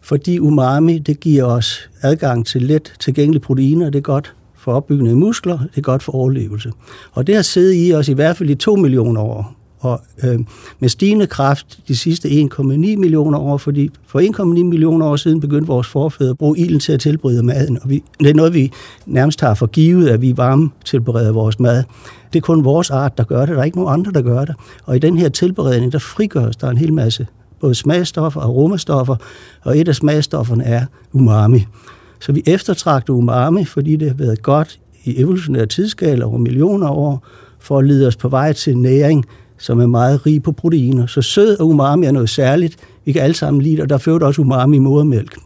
fordi 0.02 0.38
umami 0.38 0.98
det 0.98 1.20
giver 1.20 1.44
os 1.44 1.90
adgang 2.02 2.46
til 2.46 2.62
let 2.62 2.92
tilgængelige 3.00 3.42
proteiner. 3.42 3.90
Det 3.90 3.98
er 3.98 4.02
godt 4.02 4.34
for 4.56 4.72
opbygning 4.72 5.08
af 5.08 5.16
muskler, 5.16 5.58
det 5.58 5.78
er 5.78 5.80
godt 5.80 6.02
for 6.02 6.12
overlevelse. 6.12 6.72
Og 7.12 7.26
det 7.26 7.34
har 7.34 7.42
siddet 7.42 7.88
i 7.88 7.94
os 7.94 8.08
i 8.08 8.12
hvert 8.12 8.36
fald 8.36 8.50
i 8.50 8.54
to 8.54 8.76
millioner 8.76 9.20
år. 9.20 9.55
Og 9.86 10.00
øh, 10.24 10.40
med 10.80 10.88
stigende 10.88 11.26
kraft 11.26 11.78
de 11.88 11.96
sidste 11.96 12.28
1,9 12.28 12.62
millioner 12.62 13.38
år, 13.38 13.56
fordi 13.56 13.90
for 14.06 14.20
1,9 14.20 14.44
millioner 14.44 15.06
år 15.06 15.16
siden 15.16 15.40
begyndte 15.40 15.66
vores 15.66 15.86
forfædre 15.86 16.30
at 16.30 16.38
bruge 16.38 16.58
ilden 16.58 16.80
til 16.80 16.92
at 16.92 17.00
tilberede 17.00 17.42
maden. 17.42 17.78
Og 17.82 17.90
vi, 17.90 18.02
det 18.20 18.30
er 18.30 18.34
noget, 18.34 18.54
vi 18.54 18.72
nærmest 19.06 19.40
har 19.40 19.54
for 19.54 19.66
givet, 19.66 20.08
at 20.08 20.22
vi 20.22 20.36
varme 20.36 20.70
tilbereder 20.84 21.32
vores 21.32 21.60
mad. 21.60 21.84
Det 22.32 22.38
er 22.38 22.42
kun 22.42 22.64
vores 22.64 22.90
art, 22.90 23.18
der 23.18 23.24
gør 23.24 23.40
det. 23.40 23.48
Der 23.48 23.60
er 23.60 23.64
ikke 23.64 23.78
nogen 23.78 23.92
andre, 23.92 24.12
der 24.12 24.22
gør 24.22 24.44
det. 24.44 24.54
Og 24.84 24.96
i 24.96 24.98
den 24.98 25.18
her 25.18 25.28
tilberedning, 25.28 25.92
der 25.92 25.98
frigøres 25.98 26.56
der 26.56 26.70
en 26.70 26.78
hel 26.78 26.92
masse 26.92 27.26
både 27.60 27.74
smagstoffer 27.74 28.40
og 28.40 28.46
aromastoffer, 28.46 29.16
og 29.62 29.78
et 29.78 29.88
af 29.88 29.94
smagstofferne 29.94 30.64
er 30.64 30.84
umami. 31.12 31.66
Så 32.20 32.32
vi 32.32 32.42
eftertragter 32.46 33.12
umami, 33.12 33.64
fordi 33.64 33.96
det 33.96 34.08
har 34.08 34.16
været 34.16 34.42
godt 34.42 34.80
i 35.04 35.20
evolutionære 35.20 35.66
tidsskala 35.66 36.24
over 36.24 36.38
millioner 36.38 36.86
af 36.86 36.90
år, 36.90 37.26
for 37.58 37.78
at 37.78 37.84
lede 37.84 38.06
os 38.06 38.16
på 38.16 38.28
vej 38.28 38.52
til 38.52 38.78
næring, 38.78 39.24
som 39.58 39.80
er 39.80 39.86
meget 39.86 40.26
rig 40.26 40.42
på 40.42 40.52
proteiner. 40.52 41.06
Så 41.06 41.22
sød 41.22 41.60
og 41.60 41.68
umami 41.68 42.06
er 42.06 42.12
noget 42.12 42.30
særligt. 42.30 42.76
Vi 43.04 43.12
kan 43.12 43.22
alle 43.22 43.34
sammen 43.36 43.62
lide 43.62 43.76
det, 43.76 43.82
og 43.82 43.88
der 43.88 43.98
fører 43.98 44.26
også 44.26 44.42
umami 44.42 44.76
i 44.76 44.80
modermælk. 44.80 45.36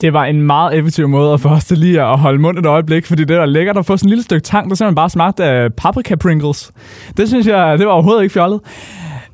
Det 0.00 0.12
var 0.12 0.24
en 0.24 0.42
meget 0.42 0.78
effektiv 0.78 1.08
måde 1.08 1.32
at 1.32 1.40
få 1.40 1.48
os 1.48 1.64
til 1.64 1.78
lige 1.78 2.02
at 2.02 2.18
holde 2.18 2.38
mund 2.38 2.58
et 2.58 2.66
øjeblik, 2.66 3.06
fordi 3.06 3.24
det 3.24 3.36
var 3.36 3.46
lækkert 3.46 3.78
at 3.78 3.86
få 3.86 3.96
sådan 3.96 4.06
en 4.06 4.10
lille 4.10 4.24
stykke 4.24 4.44
tang, 4.44 4.70
der 4.70 4.76
simpelthen 4.76 4.94
bare 4.94 5.10
smagte 5.10 5.44
af 5.44 5.74
paprika 5.74 6.16
Pringles. 6.16 6.72
Det 7.16 7.28
synes 7.28 7.46
jeg, 7.46 7.78
det 7.78 7.86
var 7.86 7.92
overhovedet 7.92 8.22
ikke 8.22 8.32
fjollet. 8.32 8.60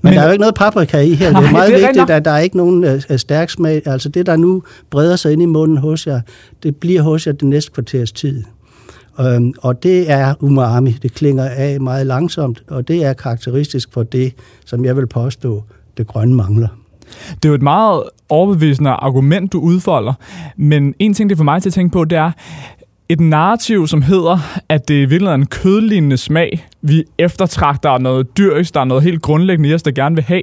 Men, 0.03 0.11
Men 0.11 0.17
der 0.17 0.21
er 0.21 0.27
jo 0.27 0.32
ikke 0.32 0.41
noget 0.41 0.55
paprika 0.55 1.00
i 1.00 1.15
her. 1.15 1.27
Det 1.27 1.32
Nej, 1.32 1.44
er 1.49 1.53
meget 1.53 1.73
det 1.73 1.82
er 1.82 1.87
vigtigt, 1.87 2.11
at 2.11 2.25
der 2.25 2.31
er 2.31 2.38
ikke 2.38 2.56
nogen 2.56 2.85
uh, 2.85 3.17
stærk 3.17 3.50
smag. 3.50 3.82
Altså 3.87 4.09
det, 4.09 4.27
der 4.27 4.37
nu 4.37 4.62
breder 4.91 5.17
sig 5.17 5.32
ind 5.32 5.43
i 5.43 5.47
munden 5.47 5.77
hos 5.77 6.06
jer, 6.06 6.20
det 6.62 6.77
bliver 6.77 7.03
hos 7.03 7.27
jer 7.27 7.32
det 7.32 7.49
næste 7.49 7.73
kvarters 7.73 8.12
tid. 8.12 8.43
Øh, 9.20 9.40
og 9.58 9.82
det 9.82 10.11
er 10.11 10.34
umami. 10.40 10.90
Det 10.90 11.14
klinger 11.14 11.44
af 11.44 11.81
meget 11.81 12.06
langsomt, 12.06 12.62
og 12.69 12.88
det 12.88 13.05
er 13.05 13.12
karakteristisk 13.12 13.93
for 13.93 14.02
det, 14.02 14.34
som 14.66 14.84
jeg 14.84 14.96
vil 14.96 15.06
påstå, 15.06 15.62
det 15.96 16.06
grønne 16.06 16.34
mangler. 16.34 16.69
Det 17.28 17.44
er 17.44 17.49
jo 17.49 17.55
et 17.55 17.62
meget 17.62 18.02
overbevisende 18.28 18.90
argument, 18.90 19.52
du 19.52 19.61
udfolder, 19.61 20.12
men 20.56 20.94
en 20.99 21.14
ting, 21.14 21.31
det 21.31 21.38
får 21.38 21.44
mig 21.44 21.62
til 21.62 21.69
at 21.69 21.72
tænke 21.72 21.93
på, 21.93 22.05
det 22.05 22.19
er 22.19 22.31
et 23.08 23.20
narrativ, 23.20 23.87
som 23.87 24.02
hedder, 24.02 24.38
at 24.69 24.88
det 24.88 24.94
i 24.94 24.99
virkeligheden 24.99 25.40
er 25.40 25.44
en 25.44 25.46
kødlignende 25.46 26.17
smag, 26.17 26.67
vi 26.82 27.05
eftertragter 27.19 27.90
er 27.90 27.99
noget 27.99 28.38
dyrisk, 28.38 28.75
der 28.75 28.81
er 28.81 28.84
noget 28.84 29.02
helt 29.02 29.22
grundlæggende 29.22 29.69
i 29.69 29.75
os, 29.75 29.82
der 29.82 29.90
gerne 29.90 30.14
vil 30.14 30.25
have. 30.25 30.43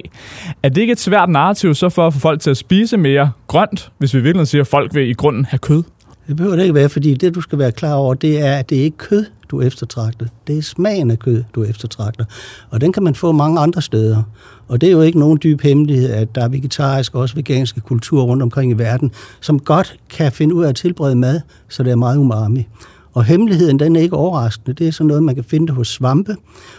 Er 0.62 0.68
det 0.68 0.80
ikke 0.80 0.92
et 0.92 1.00
svært 1.00 1.28
narrativ 1.28 1.74
så 1.74 1.88
for 1.88 2.06
at 2.06 2.14
få 2.14 2.20
folk 2.20 2.40
til 2.40 2.50
at 2.50 2.56
spise 2.56 2.96
mere 2.96 3.30
grønt, 3.46 3.92
hvis 3.98 4.14
vi 4.14 4.20
virkelig 4.20 4.46
siger, 4.48 4.62
at 4.62 4.68
folk 4.68 4.94
vil 4.94 5.08
i 5.08 5.12
grunden 5.12 5.44
have 5.44 5.58
kød? 5.58 5.82
Det 6.28 6.36
behøver 6.36 6.56
det 6.56 6.62
ikke 6.62 6.74
være, 6.74 6.88
fordi 6.88 7.14
det, 7.14 7.34
du 7.34 7.40
skal 7.40 7.58
være 7.58 7.72
klar 7.72 7.94
over, 7.94 8.14
det 8.14 8.40
er, 8.40 8.56
at 8.56 8.70
det 8.70 8.78
er 8.78 8.82
ikke 8.82 8.96
kød, 8.96 9.24
du 9.50 9.60
eftertragter. 9.60 10.26
Det 10.46 10.58
er 10.58 10.62
smagen 10.62 11.10
af 11.10 11.18
kød, 11.18 11.44
du 11.54 11.64
eftertragter. 11.64 12.24
Og 12.70 12.80
den 12.80 12.92
kan 12.92 13.02
man 13.02 13.14
få 13.14 13.32
mange 13.32 13.60
andre 13.60 13.82
steder. 13.82 14.22
Og 14.68 14.80
det 14.80 14.86
er 14.86 14.92
jo 14.92 15.00
ikke 15.00 15.18
nogen 15.18 15.38
dyb 15.42 15.60
hemmelighed, 15.60 16.10
at 16.10 16.34
der 16.34 16.44
er 16.44 16.48
vegetariske 16.48 17.14
og 17.14 17.22
også 17.22 17.34
veganske 17.34 17.80
kulturer 17.80 18.24
rundt 18.24 18.42
omkring 18.42 18.72
i 18.72 18.74
verden, 18.74 19.10
som 19.40 19.58
godt 19.58 19.96
kan 20.10 20.32
finde 20.32 20.54
ud 20.54 20.64
af 20.64 20.68
at 20.68 20.76
tilberede 20.76 21.14
mad, 21.14 21.40
så 21.68 21.82
det 21.82 21.90
er 21.90 21.96
meget 21.96 22.16
umami. 22.16 22.68
Og 23.12 23.24
hemmeligheden, 23.24 23.78
den 23.78 23.96
er 23.96 24.00
ikke 24.00 24.16
overraskende. 24.16 24.72
Det 24.72 24.88
er 24.88 24.92
sådan 24.92 25.06
noget, 25.06 25.22
man 25.22 25.34
kan 25.34 25.44
finde 25.44 25.66
det 25.66 25.74
hos 25.74 25.88
svampe, 25.88 26.36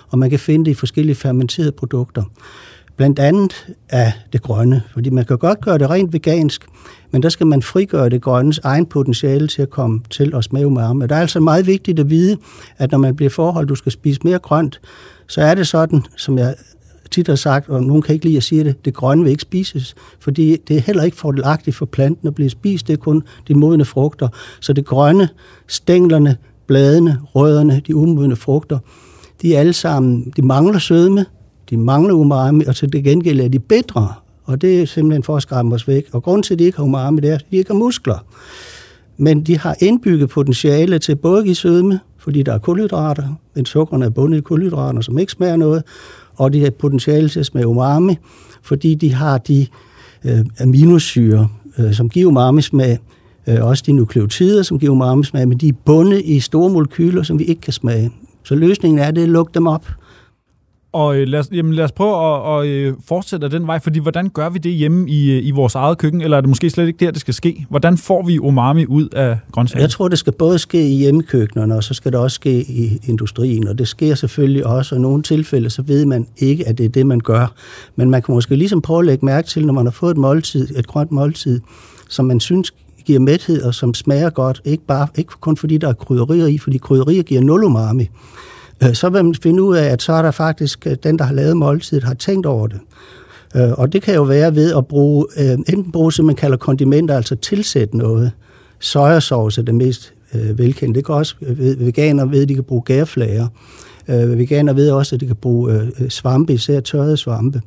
og 0.09 0.19
man 0.19 0.29
kan 0.29 0.39
finde 0.39 0.65
det 0.65 0.71
i 0.71 0.73
forskellige 0.73 1.15
fermenterede 1.15 1.71
produkter. 1.71 2.23
Blandt 2.97 3.19
andet 3.19 3.67
af 3.89 4.13
det 4.33 4.41
grønne, 4.41 4.81
fordi 4.93 5.09
man 5.09 5.25
kan 5.25 5.37
godt 5.37 5.61
gøre 5.61 5.77
det 5.77 5.89
rent 5.89 6.13
vegansk, 6.13 6.65
men 7.11 7.23
der 7.23 7.29
skal 7.29 7.47
man 7.47 7.61
frigøre 7.61 8.09
det 8.09 8.21
grønnes 8.21 8.59
egen 8.59 8.85
potentiale 8.85 9.47
til 9.47 9.61
at 9.61 9.69
komme 9.69 10.01
til 10.09 10.35
at 10.35 10.43
smage 10.43 10.71
med. 10.71 11.01
Det 11.01 11.09
der 11.09 11.15
er 11.15 11.19
altså 11.19 11.39
meget 11.39 11.67
vigtigt 11.67 11.99
at 11.99 12.09
vide, 12.09 12.37
at 12.77 12.91
når 12.91 12.97
man 12.97 13.15
bliver 13.15 13.29
forholdt, 13.29 13.69
du 13.69 13.75
skal 13.75 13.91
spise 13.91 14.19
mere 14.23 14.39
grønt, 14.39 14.81
så 15.27 15.41
er 15.41 15.55
det 15.55 15.67
sådan, 15.67 16.05
som 16.17 16.37
jeg 16.37 16.55
tit 17.11 17.27
har 17.27 17.35
sagt, 17.35 17.69
og 17.69 17.83
nogen 17.83 18.01
kan 18.01 18.13
ikke 18.13 18.25
lide 18.25 18.37
at 18.37 18.43
sige 18.43 18.63
det, 18.63 18.85
det 18.85 18.93
grønne 18.93 19.23
vil 19.23 19.31
ikke 19.31 19.41
spises, 19.41 19.95
fordi 20.19 20.57
det 20.67 20.77
er 20.77 20.81
heller 20.81 21.03
ikke 21.03 21.17
fordelagtigt 21.17 21.75
for 21.75 21.85
planten 21.85 22.27
at 22.27 22.35
blive 22.35 22.49
spist, 22.49 22.87
det 22.87 22.93
er 22.93 22.97
kun 22.97 23.23
de 23.47 23.53
modne 23.53 23.85
frugter. 23.85 24.27
Så 24.59 24.73
det 24.73 24.85
grønne, 24.85 25.29
stænglerne, 25.67 26.37
bladene, 26.67 27.19
rødderne, 27.23 27.81
de 27.87 27.95
umodne 27.95 28.35
frugter, 28.35 28.79
de 29.41 29.55
er 29.55 29.59
alle 29.59 29.73
sammen, 29.73 30.33
de 30.37 30.41
mangler 30.41 30.79
sødme, 30.79 31.25
de 31.73 31.77
mangler 31.77 32.13
umami, 32.13 32.65
og 32.65 32.75
til 32.75 32.93
det 32.93 33.03
gengæld 33.03 33.39
er 33.39 33.47
de 33.47 33.59
bedre, 33.59 34.13
og 34.43 34.61
det 34.61 34.81
er 34.81 34.85
simpelthen 34.85 35.23
for 35.23 35.35
at 35.35 35.41
skræmme 35.41 35.75
os 35.75 35.87
væk. 35.87 36.05
Og 36.11 36.23
grunden 36.23 36.43
til, 36.43 36.53
at 36.53 36.59
de 36.59 36.63
ikke 36.63 36.77
har 36.77 36.85
umami, 36.85 37.21
det 37.21 37.29
er, 37.29 37.35
at 37.35 37.45
de 37.51 37.57
ikke 37.57 37.69
har 37.69 37.79
muskler. 37.79 38.25
Men 39.17 39.41
de 39.41 39.57
har 39.57 39.75
indbygget 39.79 40.29
potentiale 40.29 40.99
til 40.99 41.15
både 41.15 41.37
at 41.39 41.45
give 41.45 41.55
sødme, 41.55 41.99
fordi 42.17 42.43
der 42.43 42.53
er 42.53 42.57
kulhydrater, 42.57 43.23
men 43.55 43.65
sukkerne 43.65 44.05
er 44.05 44.09
bundet 44.09 44.37
i 44.37 44.41
kulhydrater, 44.41 45.01
som 45.01 45.19
ikke 45.19 45.31
smager 45.31 45.55
noget, 45.55 45.83
og 46.35 46.53
de 46.53 46.63
har 46.63 46.69
potentiale 46.69 47.29
til 47.29 47.39
at 47.39 47.45
smage 47.45 47.67
umami, 47.67 48.17
fordi 48.61 48.95
de 48.95 49.13
har 49.13 49.37
de 49.37 49.67
øh, 50.25 50.45
aminosyre, 50.61 51.47
øh, 51.77 51.93
som 51.93 52.09
giver 52.09 52.27
umami-smag, 52.27 52.99
øh, 53.47 53.57
også 53.61 53.83
de 53.85 53.91
nukleotider, 53.91 54.63
som 54.63 54.79
giver 54.79 54.91
umami-smag, 54.91 55.47
men 55.47 55.57
de 55.57 55.67
er 55.67 55.73
bundet 55.85 56.21
i 56.25 56.39
store 56.39 56.69
molekyler, 56.69 57.23
som 57.23 57.39
vi 57.39 57.43
ikke 57.43 57.61
kan 57.61 57.73
smage. 57.73 58.11
Så 58.43 58.55
løsningen 58.55 58.99
er 58.99 59.11
det 59.11 59.21
at 59.21 59.29
lukke 59.29 59.51
dem 59.53 59.67
op. 59.67 59.85
Og 60.93 61.17
øh, 61.17 61.27
lad, 61.27 61.39
os, 61.39 61.49
jamen, 61.51 61.73
lad 61.73 61.83
os 61.83 61.91
prøve 61.91 62.15
at, 62.15 62.65
at 62.65 62.69
øh, 62.69 62.93
fortsætte 63.07 63.49
den 63.49 63.67
vej, 63.67 63.79
fordi 63.79 63.99
hvordan 63.99 64.29
gør 64.29 64.49
vi 64.49 64.59
det 64.59 64.71
hjemme 64.71 65.09
i, 65.09 65.31
øh, 65.31 65.45
i 65.45 65.51
vores 65.51 65.75
eget 65.75 65.97
køkken, 65.97 66.21
eller 66.21 66.37
er 66.37 66.41
det 66.41 66.49
måske 66.49 66.69
slet 66.69 66.87
ikke 66.87 67.05
der, 67.05 67.11
det 67.11 67.21
skal 67.21 67.33
ske? 67.33 67.65
Hvordan 67.69 67.97
får 67.97 68.23
vi 68.23 68.39
umami 68.39 68.85
ud 68.85 69.09
af 69.09 69.37
grøntsager? 69.51 69.83
Jeg 69.83 69.89
tror, 69.89 70.07
det 70.07 70.19
skal 70.19 70.33
både 70.33 70.59
ske 70.59 70.89
i 70.89 70.95
hjemmekøkkenerne, 70.95 71.75
og 71.75 71.83
så 71.83 71.93
skal 71.93 72.11
det 72.11 72.19
også 72.19 72.35
ske 72.35 72.61
i 72.61 72.99
industrien, 73.07 73.67
og 73.67 73.77
det 73.77 73.87
sker 73.87 74.15
selvfølgelig 74.15 74.65
også, 74.65 74.95
og 74.95 74.99
i 74.99 75.01
nogle 75.01 75.23
tilfælde, 75.23 75.69
så 75.69 75.81
ved 75.81 76.05
man 76.05 76.27
ikke, 76.37 76.67
at 76.67 76.77
det 76.77 76.85
er 76.85 76.89
det, 76.89 77.05
man 77.05 77.19
gør. 77.19 77.53
Men 77.95 78.09
man 78.09 78.21
kan 78.21 78.35
måske 78.35 78.55
ligesom 78.55 78.81
prøve 78.81 78.99
at 78.99 79.05
lægge 79.05 79.25
mærke 79.25 79.47
til, 79.47 79.65
når 79.65 79.73
man 79.73 79.85
har 79.85 79.91
fået 79.91 80.11
et 80.11 80.17
måltid, 80.17 80.77
et 80.77 80.87
grønt 80.87 81.11
måltid, 81.11 81.61
som 82.09 82.25
man 82.25 82.39
synes 82.39 82.73
giver 83.05 83.19
mæthed 83.19 83.61
og 83.63 83.73
som 83.73 83.93
smager 83.93 84.29
godt, 84.29 84.61
ikke, 84.65 84.85
bare, 84.85 85.07
ikke 85.17 85.31
kun 85.41 85.57
fordi 85.57 85.77
der 85.77 85.87
er 85.87 85.93
krydderier 85.93 86.47
i, 86.47 86.57
fordi 86.57 86.77
krydderier 86.77 87.23
giver 87.23 87.41
nul 87.41 87.63
umami. 87.63 88.09
Øh, 88.83 88.93
så 88.93 89.09
vil 89.09 89.25
man 89.25 89.35
finde 89.35 89.63
ud 89.63 89.75
af, 89.75 89.85
at 89.85 90.01
så 90.01 90.13
er 90.13 90.21
der 90.21 90.31
faktisk 90.31 90.87
øh, 90.87 90.95
den, 91.03 91.19
der 91.19 91.25
har 91.25 91.33
lavet 91.33 91.57
måltidet, 91.57 92.03
har 92.03 92.13
tænkt 92.13 92.45
over 92.45 92.67
det. 92.67 92.79
Øh, 93.55 93.71
og 93.71 93.93
det 93.93 94.01
kan 94.01 94.15
jo 94.15 94.23
være 94.23 94.55
ved 94.55 94.75
at 94.75 94.87
bruge, 94.87 95.25
enten 95.37 95.91
bruge, 95.91 96.13
som 96.13 96.25
man 96.25 96.35
kalder 96.35 96.57
kondimenter, 96.57 97.15
altså 97.15 97.35
tilsætte 97.35 97.97
noget. 97.97 98.31
Sojasauce 98.79 99.61
er 99.61 99.65
det 99.65 99.75
mest 99.75 100.13
velkendte. 100.33 100.97
Det 100.97 101.05
kan 101.05 101.15
også 101.15 101.35
veganer 101.77 102.25
ved, 102.25 102.41
at 102.41 102.49
de 102.49 102.55
kan 102.55 102.63
bruge 102.63 102.81
gærflager. 102.85 103.47
Øh, 104.07 104.37
veganer 104.39 104.73
ved 104.73 104.91
også, 104.91 105.15
at 105.15 105.21
de 105.21 105.27
kan 105.27 105.35
bruge 105.35 105.73
øh, 105.73 106.09
svampe, 106.09 106.53
især 106.53 106.79
tørrede 106.79 107.17
svampe. 107.17 107.61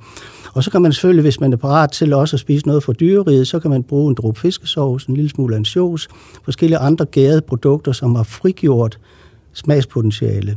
Og 0.54 0.64
så 0.64 0.70
kan 0.70 0.82
man 0.82 0.92
selvfølgelig, 0.92 1.22
hvis 1.22 1.40
man 1.40 1.52
er 1.52 1.56
parat 1.56 1.90
til 1.90 2.12
også 2.12 2.36
at 2.36 2.40
spise 2.40 2.66
noget 2.66 2.82
fra 2.82 2.92
dyreriet, 2.92 3.48
så 3.48 3.58
kan 3.58 3.70
man 3.70 3.82
bruge 3.82 4.08
en 4.08 4.14
dråbe 4.14 4.40
fiskesovs, 4.40 5.04
en 5.04 5.14
lille 5.14 5.30
smule 5.30 5.56
ansjos, 5.56 6.08
forskellige 6.44 6.78
andre 6.78 7.06
gærede 7.06 7.40
produkter, 7.40 7.92
som 7.92 8.14
har 8.14 8.22
frigjort 8.22 8.98
smagspotentiale. 9.56 10.56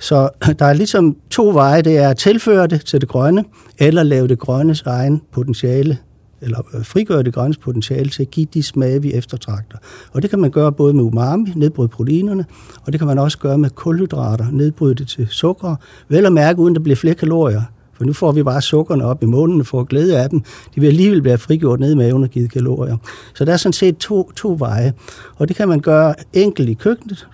Så 0.00 0.28
der 0.58 0.64
er 0.64 0.72
ligesom 0.72 1.16
to 1.30 1.48
veje. 1.48 1.82
Det 1.82 1.98
er 1.98 2.08
at 2.08 2.16
tilføre 2.16 2.66
det 2.66 2.84
til 2.84 3.00
det 3.00 3.08
grønne, 3.08 3.44
eller 3.78 4.02
lave 4.02 4.28
det 4.28 4.38
grønnes 4.38 4.82
egen 4.82 5.22
potentiale 5.32 5.98
eller 6.40 6.62
øh, 6.74 6.84
frigøre 6.84 7.22
det 7.22 7.34
grønnes 7.34 7.56
potentiale 7.56 8.10
til 8.10 8.22
at 8.22 8.30
give 8.30 8.46
de 8.54 8.62
smage, 8.62 9.02
vi 9.02 9.12
eftertragter. 9.12 9.78
Og 10.12 10.22
det 10.22 10.30
kan 10.30 10.38
man 10.38 10.50
gøre 10.50 10.72
både 10.72 10.94
med 10.94 11.04
umami, 11.04 11.52
nedbryde 11.56 11.88
proteinerne, 11.88 12.44
og 12.86 12.92
det 12.92 13.00
kan 13.00 13.06
man 13.06 13.18
også 13.18 13.38
gøre 13.38 13.58
med 13.58 13.70
kulhydrater, 13.70 14.50
nedbryde 14.50 14.94
det 14.94 15.08
til 15.08 15.28
sukker, 15.30 15.76
vel 16.08 16.26
at 16.26 16.32
mærke, 16.32 16.58
uden 16.58 16.74
der 16.74 16.80
bliver 16.80 16.96
flere 16.96 17.14
kalorier. 17.14 17.62
For 17.96 18.04
nu 18.04 18.12
får 18.12 18.32
vi 18.32 18.42
bare 18.42 18.62
sukkerne 18.62 19.04
op 19.04 19.22
i 19.22 19.26
munden 19.26 19.64
for 19.64 19.78
får 19.78 19.84
glæde 19.84 20.20
af 20.22 20.30
dem. 20.30 20.40
De 20.74 20.80
vil 20.80 20.86
alligevel 20.86 21.22
blive 21.22 21.38
frigjort 21.38 21.80
ned 21.80 21.92
i 21.92 21.94
maven 21.94 22.22
og 22.22 22.28
givet 22.28 22.50
kalorier. 22.50 22.96
Så 23.34 23.44
der 23.44 23.52
er 23.52 23.56
sådan 23.56 23.72
set 23.72 23.96
to, 23.96 24.30
to 24.36 24.56
veje. 24.58 24.92
Og 25.36 25.48
det 25.48 25.56
kan 25.56 25.68
man 25.68 25.80
gøre 25.80 26.14
enkelt 26.32 26.68
i 26.68 26.74
køkkenet, 26.74 27.28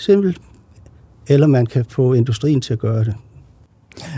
simpelt, 0.00 0.38
eller 1.28 1.46
man 1.46 1.66
kan 1.66 1.84
få 1.88 2.12
industrien 2.12 2.60
til 2.60 2.72
at 2.72 2.78
gøre 2.78 3.04
det. 3.04 3.14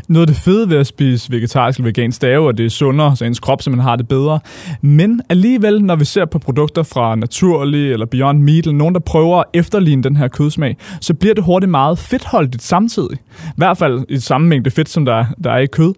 Noget 0.08 0.28
af 0.28 0.34
det 0.34 0.42
fede 0.44 0.70
ved 0.70 0.76
at 0.76 0.86
spise 0.86 1.32
vegetarisk 1.32 1.78
eller 1.78 1.88
vegansk, 1.88 2.22
det 2.22 2.30
er 2.30 2.34
jo, 2.34 2.48
at 2.48 2.58
det 2.58 2.66
er 2.66 2.70
sundere, 2.70 3.16
så 3.16 3.24
ens 3.24 3.40
krop 3.40 3.62
simpelthen 3.62 3.88
har 3.88 3.96
det 3.96 4.08
bedre. 4.08 4.40
Men 4.80 5.20
alligevel, 5.28 5.84
når 5.84 5.96
vi 5.96 6.04
ser 6.04 6.24
på 6.24 6.38
produkter 6.38 6.82
fra 6.82 7.14
Naturlig 7.14 7.92
eller 7.92 8.06
Beyond 8.06 8.42
Meat, 8.42 8.58
eller 8.58 8.72
nogen, 8.72 8.94
der 8.94 9.00
prøver 9.00 9.38
at 9.38 9.44
efterligne 9.54 10.02
den 10.02 10.16
her 10.16 10.28
kødsmag, 10.28 10.76
så 11.00 11.14
bliver 11.14 11.34
det 11.34 11.44
hurtigt 11.44 11.70
meget 11.70 11.98
fedtholdigt 11.98 12.62
samtidig. 12.62 13.18
I 13.44 13.52
hvert 13.56 13.78
fald 13.78 14.04
i 14.08 14.18
samme 14.18 14.48
mængde 14.48 14.70
fedt, 14.70 14.88
som 14.88 15.04
der, 15.04 15.24
der 15.44 15.50
er 15.50 15.58
i 15.58 15.66
kød. 15.66 15.94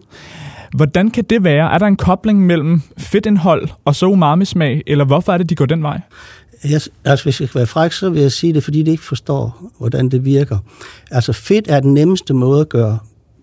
Hvordan 0.75 1.11
kan 1.11 1.23
det 1.23 1.43
være? 1.43 1.73
Er 1.73 1.77
der 1.77 1.85
en 1.85 1.95
kobling 1.95 2.45
mellem 2.45 2.81
fedtindhold 2.97 3.69
og 3.85 3.95
så 3.95 4.05
umami-smag, 4.05 4.81
eller 4.87 5.05
hvorfor 5.05 5.33
er 5.33 5.37
det, 5.37 5.49
de 5.49 5.55
går 5.55 5.65
den 5.65 5.83
vej? 5.83 6.01
Jeg, 6.69 6.81
altså, 7.05 7.25
hvis 7.25 7.41
jeg 7.41 7.49
skal 7.49 7.59
være 7.59 7.67
fræk, 7.67 7.91
så 7.91 8.09
vil 8.09 8.21
jeg 8.21 8.31
sige 8.31 8.53
det, 8.53 8.63
fordi 8.63 8.83
de 8.83 8.91
ikke 8.91 9.03
forstår, 9.03 9.71
hvordan 9.77 10.09
det 10.09 10.25
virker. 10.25 10.57
Altså, 11.11 11.33
fedt 11.33 11.65
er 11.69 11.79
den 11.79 11.93
nemmeste 11.93 12.33
måde 12.33 12.61
at 12.61 12.69
gøre 12.69 12.99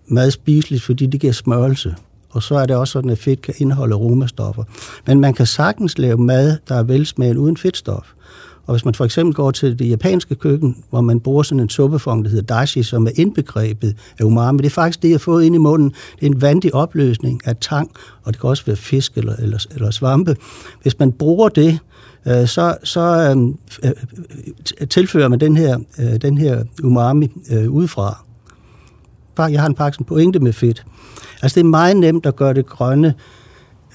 mad 0.07 0.31
spiseligt, 0.31 0.83
fordi 0.83 1.05
det 1.05 1.19
giver 1.19 1.33
smørelse. 1.33 1.95
Og 2.29 2.43
så 2.43 2.55
er 2.55 2.65
det 2.65 2.75
også 2.75 2.91
sådan, 2.91 3.09
at 3.09 3.17
fedt 3.17 3.41
kan 3.41 3.53
indeholde 3.57 3.95
aromastoffer. 3.95 4.63
Men 5.07 5.19
man 5.19 5.33
kan 5.33 5.45
sagtens 5.45 5.97
lave 5.97 6.17
mad, 6.17 6.57
der 6.67 6.75
er 6.75 6.83
velsmagende 6.83 7.41
uden 7.41 7.57
fedtstof. 7.57 8.07
Og 8.65 8.73
hvis 8.73 8.85
man 8.85 8.93
for 8.93 9.05
eksempel 9.05 9.35
går 9.35 9.51
til 9.51 9.79
det 9.79 9.89
japanske 9.89 10.35
køkken, 10.35 10.83
hvor 10.89 11.01
man 11.01 11.19
bruger 11.19 11.43
sådan 11.43 11.59
en 11.59 11.69
suppefond, 11.69 12.23
der 12.23 12.29
hedder 12.29 12.55
dashi, 12.55 12.83
som 12.83 13.07
er 13.07 13.11
indbegrebet 13.15 13.95
af 14.19 14.23
umami, 14.23 14.57
det 14.57 14.65
er 14.65 14.69
faktisk 14.69 15.01
det, 15.01 15.09
jeg 15.09 15.13
har 15.13 15.19
fået 15.19 15.43
ind 15.43 15.55
i 15.55 15.57
munden. 15.57 15.89
Det 15.89 16.25
er 16.25 16.31
en 16.31 16.41
vandig 16.41 16.75
opløsning 16.75 17.47
af 17.47 17.55
tang, 17.55 17.91
og 18.23 18.33
det 18.33 18.41
kan 18.41 18.49
også 18.49 18.65
være 18.65 18.75
fisk 18.75 19.17
eller, 19.17 19.35
eller, 19.35 19.65
eller 19.71 19.91
svampe. 19.91 20.35
Hvis 20.81 20.99
man 20.99 21.11
bruger 21.11 21.49
det, 21.49 21.79
øh, 22.27 22.47
så, 22.47 22.77
så 22.83 23.35
øh, 23.83 23.91
øh 24.81 24.87
tilfører 24.87 25.27
man 25.27 25.39
den 25.39 25.57
her, 25.57 25.79
øh, 25.99 26.21
den 26.21 26.37
her 26.37 26.63
umami 26.83 27.31
øh, 27.51 27.69
udefra 27.69 28.23
jeg 29.37 29.61
har 29.61 29.67
en 29.67 29.75
pakke 29.75 30.03
pointe 30.03 30.39
med 30.39 30.53
fedt. 30.53 30.85
Altså 31.41 31.55
det 31.55 31.65
er 31.65 31.69
meget 31.69 31.97
nemt 31.97 32.25
at 32.25 32.35
gøre 32.35 32.53
det 32.53 32.65
grønne. 32.65 33.13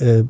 Øh, 0.03 0.25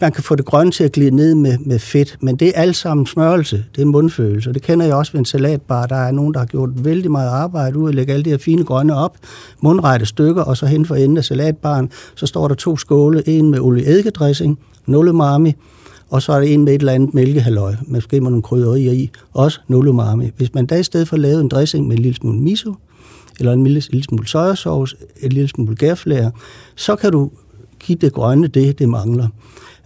man 0.00 0.12
kan 0.12 0.22
få 0.22 0.34
det 0.34 0.44
grønne 0.44 0.72
til 0.72 0.84
at 0.84 0.92
glide 0.92 1.10
ned 1.10 1.34
med, 1.34 1.58
med 1.58 1.78
fedt, 1.78 2.16
men 2.20 2.36
det 2.36 2.48
er 2.48 2.52
alt 2.54 2.76
sammen 2.76 3.06
smørelse. 3.06 3.64
Det 3.76 3.82
er 3.82 3.86
mundfølelse, 3.86 4.50
og 4.50 4.54
det 4.54 4.62
kender 4.62 4.86
jeg 4.86 4.94
også 4.94 5.12
ved 5.12 5.18
en 5.18 5.24
salatbar. 5.24 5.86
Der 5.86 5.96
er 5.96 6.10
nogen, 6.10 6.34
der 6.34 6.40
har 6.40 6.46
gjort 6.46 6.84
vældig 6.84 7.10
meget 7.10 7.28
arbejde 7.28 7.78
ud 7.78 7.88
at 7.88 7.94
lægge 7.94 8.12
alle 8.12 8.24
de 8.24 8.30
her 8.30 8.38
fine 8.38 8.64
grønne 8.64 8.94
op, 8.94 9.16
mundrette 9.60 10.06
stykker, 10.06 10.42
og 10.42 10.56
så 10.56 10.66
hen 10.66 10.86
for 10.86 10.94
enden 10.94 11.16
af 11.16 11.24
salatbaren, 11.24 11.90
så 12.14 12.26
står 12.26 12.48
der 12.48 12.54
to 12.54 12.76
skåle, 12.76 13.28
en 13.28 13.50
med 13.50 13.60
olieeddikedressing, 13.60 14.58
nul 14.86 15.08
umami, 15.08 15.54
og 16.10 16.22
så 16.22 16.32
er 16.32 16.40
der 16.40 16.46
en 16.46 16.64
med 16.64 16.74
et 16.74 16.78
eller 16.78 16.92
andet 16.92 17.14
mælkehaløj, 17.14 17.74
måske 17.86 18.20
med 18.20 18.30
nogle 18.30 18.42
krydderier 18.42 18.92
i, 18.92 19.10
også 19.32 19.60
nul 19.68 19.88
umami. 19.88 20.30
Hvis 20.36 20.54
man 20.54 20.66
da 20.66 20.76
i 20.76 20.82
stedet 20.82 21.08
for 21.08 21.16
lavede 21.16 21.40
en 21.40 21.48
dressing 21.48 21.88
med 21.88 21.96
en 21.96 22.02
lille 22.02 22.16
smule 22.16 22.38
miso, 22.38 22.74
eller 23.38 23.52
en 23.52 23.64
lille, 23.64 23.82
lille 23.90 24.04
smule 24.04 24.28
sojasauce, 24.28 24.96
en 25.20 25.32
lille 25.32 25.48
smule 25.48 25.76
gærflager, 25.76 26.30
så 26.74 26.96
kan 26.96 27.12
du 27.12 27.30
give 27.82 27.98
det 27.98 28.12
grønne 28.12 28.46
det, 28.46 28.78
det 28.78 28.88
mangler. 28.88 29.28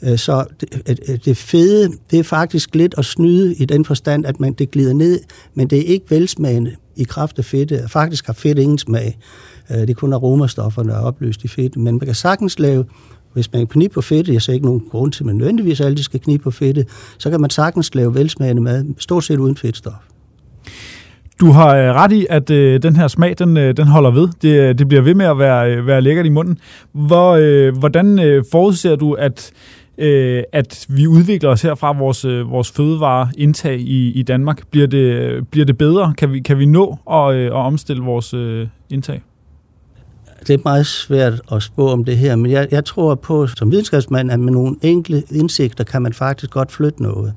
Øh, 0.02 0.18
så 0.18 0.44
det, 0.60 1.24
det 1.24 1.36
fede, 1.36 1.92
det 2.10 2.18
er 2.18 2.22
faktisk 2.22 2.74
lidt 2.74 2.94
at 2.98 3.04
snyde 3.04 3.54
i 3.54 3.64
den 3.64 3.84
forstand, 3.84 4.26
at 4.26 4.40
man 4.40 4.52
det 4.52 4.70
glider 4.70 4.92
ned, 4.92 5.20
men 5.54 5.70
det 5.70 5.78
er 5.78 5.84
ikke 5.84 6.06
velsmagende 6.10 6.76
i 6.96 7.04
kraft 7.04 7.38
af 7.38 7.44
fedt. 7.44 7.90
Faktisk 7.90 8.26
har 8.26 8.32
fedt 8.32 8.58
ingen 8.58 8.78
smag. 8.78 9.18
Øh, 9.70 9.76
det 9.76 9.90
er 9.90 9.94
kun 9.94 10.12
aromastofferne, 10.12 10.90
der 10.90 10.96
er 10.96 11.02
opløst 11.02 11.44
i 11.44 11.48
fedt. 11.48 11.76
Men 11.76 11.84
man 11.84 12.06
kan 12.06 12.14
sagtens 12.14 12.58
lave, 12.58 12.84
hvis 13.32 13.52
man 13.52 13.66
kan 13.66 13.90
på 13.94 14.00
fedt, 14.00 14.28
jeg 14.28 14.42
ser 14.42 14.52
ikke 14.52 14.66
nogen 14.66 14.82
grund 14.90 15.12
til, 15.12 15.22
at 15.22 15.26
man 15.26 15.36
nødvendigvis 15.36 15.80
altid 15.80 16.04
skal 16.04 16.20
knibe 16.20 16.42
på 16.42 16.50
fedt, 16.50 16.88
så 17.18 17.30
kan 17.30 17.40
man 17.40 17.50
sagtens 17.50 17.94
lave 17.94 18.14
velsmagende 18.14 18.62
mad, 18.62 18.84
stort 18.98 19.24
set 19.24 19.38
uden 19.38 19.56
fedtstof. 19.56 19.92
Du 21.40 21.50
har 21.50 21.76
øh, 21.76 21.94
ret 21.94 22.12
i, 22.12 22.26
at 22.30 22.50
øh, 22.50 22.82
den 22.82 22.96
her 22.96 23.08
smag, 23.08 23.34
den, 23.38 23.56
øh, 23.56 23.76
den 23.76 23.86
holder 23.86 24.10
ved. 24.10 24.28
Det, 24.42 24.60
øh, 24.60 24.78
det 24.78 24.88
bliver 24.88 25.02
ved 25.02 25.14
med 25.14 25.26
at 25.26 25.38
være, 25.38 25.72
øh, 25.72 25.86
være 25.86 26.00
lækkert 26.00 26.26
i 26.26 26.28
munden. 26.28 26.58
Hvor, 26.92 27.32
øh, 27.32 27.78
hvordan 27.78 28.18
øh, 28.18 28.44
forudser 28.50 28.96
du, 28.96 29.12
at, 29.12 29.52
øh, 29.98 30.42
at 30.52 30.86
vi 30.88 31.06
udvikler 31.06 31.50
os 31.50 31.62
herfra, 31.62 31.92
vores, 31.92 32.24
øh, 32.24 32.50
vores 32.50 32.70
fødevareindtag 32.70 33.80
i, 33.80 34.12
i 34.12 34.22
Danmark? 34.22 34.62
Bliver 34.70 34.86
det, 34.86 34.98
øh, 34.98 35.42
bliver 35.42 35.66
det 35.66 35.78
bedre? 35.78 36.14
Kan 36.18 36.32
vi, 36.32 36.40
kan 36.40 36.58
vi 36.58 36.66
nå 36.66 36.98
at, 37.10 37.34
øh, 37.34 37.46
at 37.46 37.52
omstille 37.52 38.02
vores 38.02 38.34
øh, 38.34 38.66
indtag? 38.90 39.22
Det 40.46 40.54
er 40.54 40.58
meget 40.64 40.86
svært 40.86 41.40
at 41.52 41.62
spå 41.62 41.88
om 41.88 42.04
det 42.04 42.16
her, 42.16 42.36
men 42.36 42.50
jeg, 42.50 42.68
jeg 42.70 42.84
tror 42.84 43.14
på, 43.14 43.46
som 43.46 43.70
videnskabsmand, 43.70 44.30
at 44.30 44.40
med 44.40 44.52
nogle 44.52 44.76
enkle 44.82 45.22
indsigter 45.30 45.84
kan 45.84 46.02
man 46.02 46.12
faktisk 46.12 46.50
godt 46.50 46.72
flytte 46.72 47.02
noget. 47.02 47.34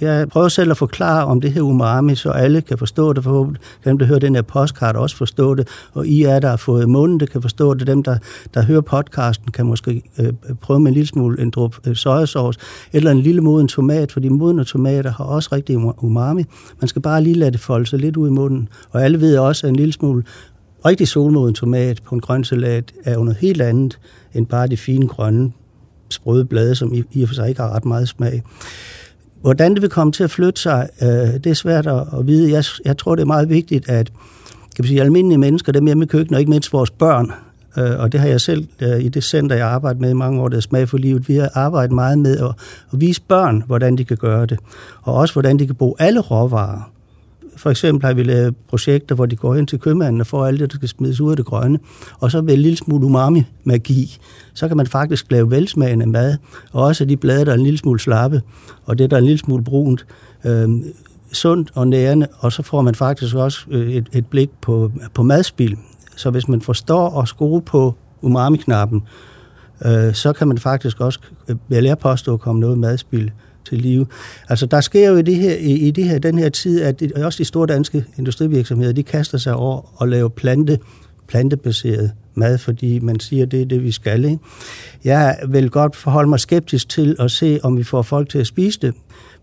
Jeg 0.00 0.28
prøver 0.28 0.48
selv 0.48 0.70
at 0.70 0.76
forklare 0.76 1.24
om 1.24 1.40
det 1.40 1.52
her 1.52 1.62
umami, 1.62 2.14
så 2.14 2.30
alle 2.30 2.60
kan 2.60 2.78
forstå 2.78 3.12
det. 3.12 3.24
Forhåbentlig 3.24 3.62
dem, 3.84 3.98
der 3.98 4.06
hører 4.06 4.18
den 4.18 4.34
her 4.34 4.42
podcast, 4.42 4.96
også 4.96 5.16
forstå 5.16 5.54
det. 5.54 5.68
Og 5.92 6.06
I 6.06 6.22
er, 6.22 6.40
der 6.40 6.48
har 6.48 6.56
fået 6.56 6.88
munden, 6.88 7.20
der 7.20 7.26
kan 7.26 7.42
forstå 7.42 7.74
det. 7.74 7.86
Dem, 7.86 8.02
der, 8.02 8.18
der 8.54 8.62
hører 8.62 8.80
podcasten, 8.80 9.52
kan 9.52 9.66
måske 9.66 10.02
øh, 10.18 10.32
prøve 10.60 10.80
med 10.80 10.88
en 10.88 10.94
lille 10.94 11.08
smule 11.08 11.42
en 11.42 11.50
drop 11.50 11.76
øh, 11.86 11.96
sojasauce, 11.96 12.60
eller 12.92 13.10
en 13.10 13.20
lille 13.20 13.40
moden 13.40 13.68
tomat, 13.68 14.12
fordi 14.12 14.28
modne 14.28 14.64
tomater 14.64 15.12
har 15.12 15.24
også 15.24 15.48
rigtig 15.52 15.76
umami. 15.76 16.44
Man 16.80 16.88
skal 16.88 17.02
bare 17.02 17.22
lige 17.22 17.34
lade 17.34 17.50
det 17.50 17.60
folde 17.60 17.86
sig 17.86 17.98
lidt 17.98 18.16
ud 18.16 18.28
i 18.28 18.32
munden. 18.32 18.68
Og 18.90 19.04
alle 19.04 19.20
ved 19.20 19.38
også, 19.38 19.66
at 19.66 19.70
en 19.70 19.76
lille 19.76 19.92
smule 19.92 20.24
rigtig 20.86 21.08
solmoden 21.08 21.54
tomat 21.54 22.02
på 22.02 22.14
en 22.14 22.20
grøn 22.20 22.44
salat 22.44 22.92
er 23.04 23.14
jo 23.14 23.24
noget 23.24 23.36
helt 23.36 23.62
andet 23.62 23.98
end 24.34 24.46
bare 24.46 24.66
de 24.66 24.76
fine 24.76 25.08
grønne 25.08 25.52
sprøde 26.10 26.44
blade, 26.44 26.74
som 26.74 26.94
i, 26.94 27.02
i 27.12 27.22
og 27.22 27.28
for 27.28 27.34
sig 27.34 27.48
ikke 27.48 27.60
har 27.60 27.70
ret 27.70 27.84
meget 27.84 28.08
smag. 28.08 28.42
Hvordan 29.40 29.74
det 29.74 29.82
vil 29.82 29.90
komme 29.90 30.12
til 30.12 30.24
at 30.24 30.30
flytte 30.30 30.60
sig, 30.60 30.88
øh, 31.02 31.08
det 31.08 31.46
er 31.46 31.54
svært 31.54 31.86
at, 31.86 32.02
at 32.18 32.26
vide. 32.26 32.52
Jeg, 32.52 32.64
jeg 32.84 32.98
tror, 32.98 33.14
det 33.14 33.22
er 33.22 33.26
meget 33.26 33.48
vigtigt, 33.48 33.88
at 33.88 34.06
kan 34.76 34.82
man 34.82 34.86
sige, 34.86 35.00
almindelige 35.00 35.38
mennesker, 35.38 35.72
dem 35.72 35.86
hjemme 35.86 36.04
i 36.04 36.06
køkkenet, 36.06 36.36
og 36.36 36.40
ikke 36.40 36.50
mindst 36.50 36.72
vores 36.72 36.90
børn, 36.90 37.32
øh, 37.78 38.00
og 38.00 38.12
det 38.12 38.20
har 38.20 38.28
jeg 38.28 38.40
selv 38.40 38.68
øh, 38.80 39.00
i 39.00 39.08
det 39.08 39.24
center, 39.24 39.56
jeg 39.56 39.66
arbejder 39.66 40.00
med 40.00 40.10
i 40.10 40.14
mange 40.14 40.40
år, 40.42 40.48
der 40.48 40.56
er 40.56 40.60
Smag 40.60 40.88
for 40.88 40.98
Livet, 40.98 41.28
vi 41.28 41.36
har 41.36 41.50
arbejdet 41.54 41.92
meget 41.92 42.18
med 42.18 42.38
at, 42.38 42.54
at 42.92 43.00
vise 43.00 43.22
børn, 43.22 43.62
hvordan 43.66 43.98
de 43.98 44.04
kan 44.04 44.16
gøre 44.16 44.46
det, 44.46 44.58
og 45.02 45.14
også 45.14 45.34
hvordan 45.34 45.58
de 45.58 45.66
kan 45.66 45.74
bruge 45.74 45.94
alle 45.98 46.20
råvarer. 46.20 46.90
For 47.60 47.70
eksempel 47.70 48.06
har 48.06 48.14
vi 48.14 48.22
lavet 48.22 48.56
projekter, 48.68 49.14
hvor 49.14 49.26
de 49.26 49.36
går 49.36 49.54
hen 49.54 49.66
til 49.66 49.78
købmanden 49.78 50.20
og 50.20 50.26
får 50.26 50.46
alt 50.46 50.60
det, 50.60 50.72
der 50.72 50.76
skal 50.76 50.88
smides 50.88 51.20
ud 51.20 51.30
af 51.30 51.36
det 51.36 51.46
grønne, 51.46 51.78
og 52.18 52.30
så 52.30 52.40
ved 52.40 52.54
en 52.54 52.60
lille 52.60 52.76
smule 52.76 53.06
umami-magi, 53.06 54.18
så 54.54 54.68
kan 54.68 54.76
man 54.76 54.86
faktisk 54.86 55.26
lave 55.30 55.50
velsmagende 55.50 56.06
mad, 56.06 56.36
og 56.72 56.82
også 56.82 57.04
de 57.04 57.16
blade, 57.16 57.44
der 57.44 57.50
er 57.50 57.56
en 57.56 57.62
lille 57.62 57.78
smule 57.78 58.00
slappe, 58.00 58.42
og 58.84 58.98
det, 58.98 59.10
der 59.10 59.16
er 59.16 59.18
en 59.18 59.26
lille 59.26 59.38
smule 59.38 59.64
brunt, 59.64 60.06
øh, 60.44 60.68
sundt 61.32 61.70
og 61.74 61.88
nærende, 61.88 62.26
og 62.38 62.52
så 62.52 62.62
får 62.62 62.82
man 62.82 62.94
faktisk 62.94 63.36
også 63.36 63.60
øh, 63.70 63.92
et, 63.92 64.08
et 64.12 64.26
blik 64.26 64.50
på, 64.62 64.92
på 65.14 65.22
madspil. 65.22 65.76
Så 66.16 66.30
hvis 66.30 66.48
man 66.48 66.60
forstår 66.60 67.22
at 67.22 67.28
skrue 67.28 67.62
på 67.62 67.94
umami-knappen, 68.22 69.02
øh, 69.84 70.14
så 70.14 70.32
kan 70.32 70.48
man 70.48 70.58
faktisk 70.58 71.00
også, 71.00 71.20
øh, 71.48 71.56
vil 71.68 71.84
jeg 71.84 71.98
påstå, 71.98 72.36
komme 72.36 72.60
noget 72.60 72.78
madspil 72.78 73.30
til 73.68 73.78
live. 73.78 74.06
Altså, 74.48 74.66
der 74.66 74.80
sker 74.80 75.08
jo 75.08 75.16
i, 75.16 75.22
det 75.22 75.36
her, 75.36 75.54
i, 75.54 75.72
i 75.72 75.90
det 75.90 76.04
her, 76.04 76.18
den 76.18 76.38
her 76.38 76.48
tid, 76.48 76.82
at 76.82 77.00
det, 77.00 77.12
også 77.12 77.38
de 77.38 77.44
store 77.44 77.66
danske 77.66 78.04
industrivirksomheder, 78.18 78.92
de 78.92 79.02
kaster 79.02 79.38
sig 79.38 79.54
over 79.54 80.02
at 80.02 80.08
lave 80.08 80.30
plante, 80.30 80.78
plantebaseret 81.28 82.12
mad, 82.34 82.58
fordi 82.58 82.98
man 82.98 83.20
siger, 83.20 83.46
det 83.46 83.62
er 83.62 83.66
det, 83.66 83.84
vi 83.84 83.92
skal. 83.92 84.24
Ikke? 84.24 84.38
Jeg 85.04 85.38
vil 85.48 85.70
godt 85.70 85.96
forholde 85.96 86.28
mig 86.28 86.40
skeptisk 86.40 86.88
til 86.88 87.16
at 87.18 87.30
se, 87.30 87.60
om 87.62 87.76
vi 87.78 87.82
får 87.82 88.02
folk 88.02 88.28
til 88.28 88.38
at 88.38 88.46
spise 88.46 88.80
det, 88.80 88.94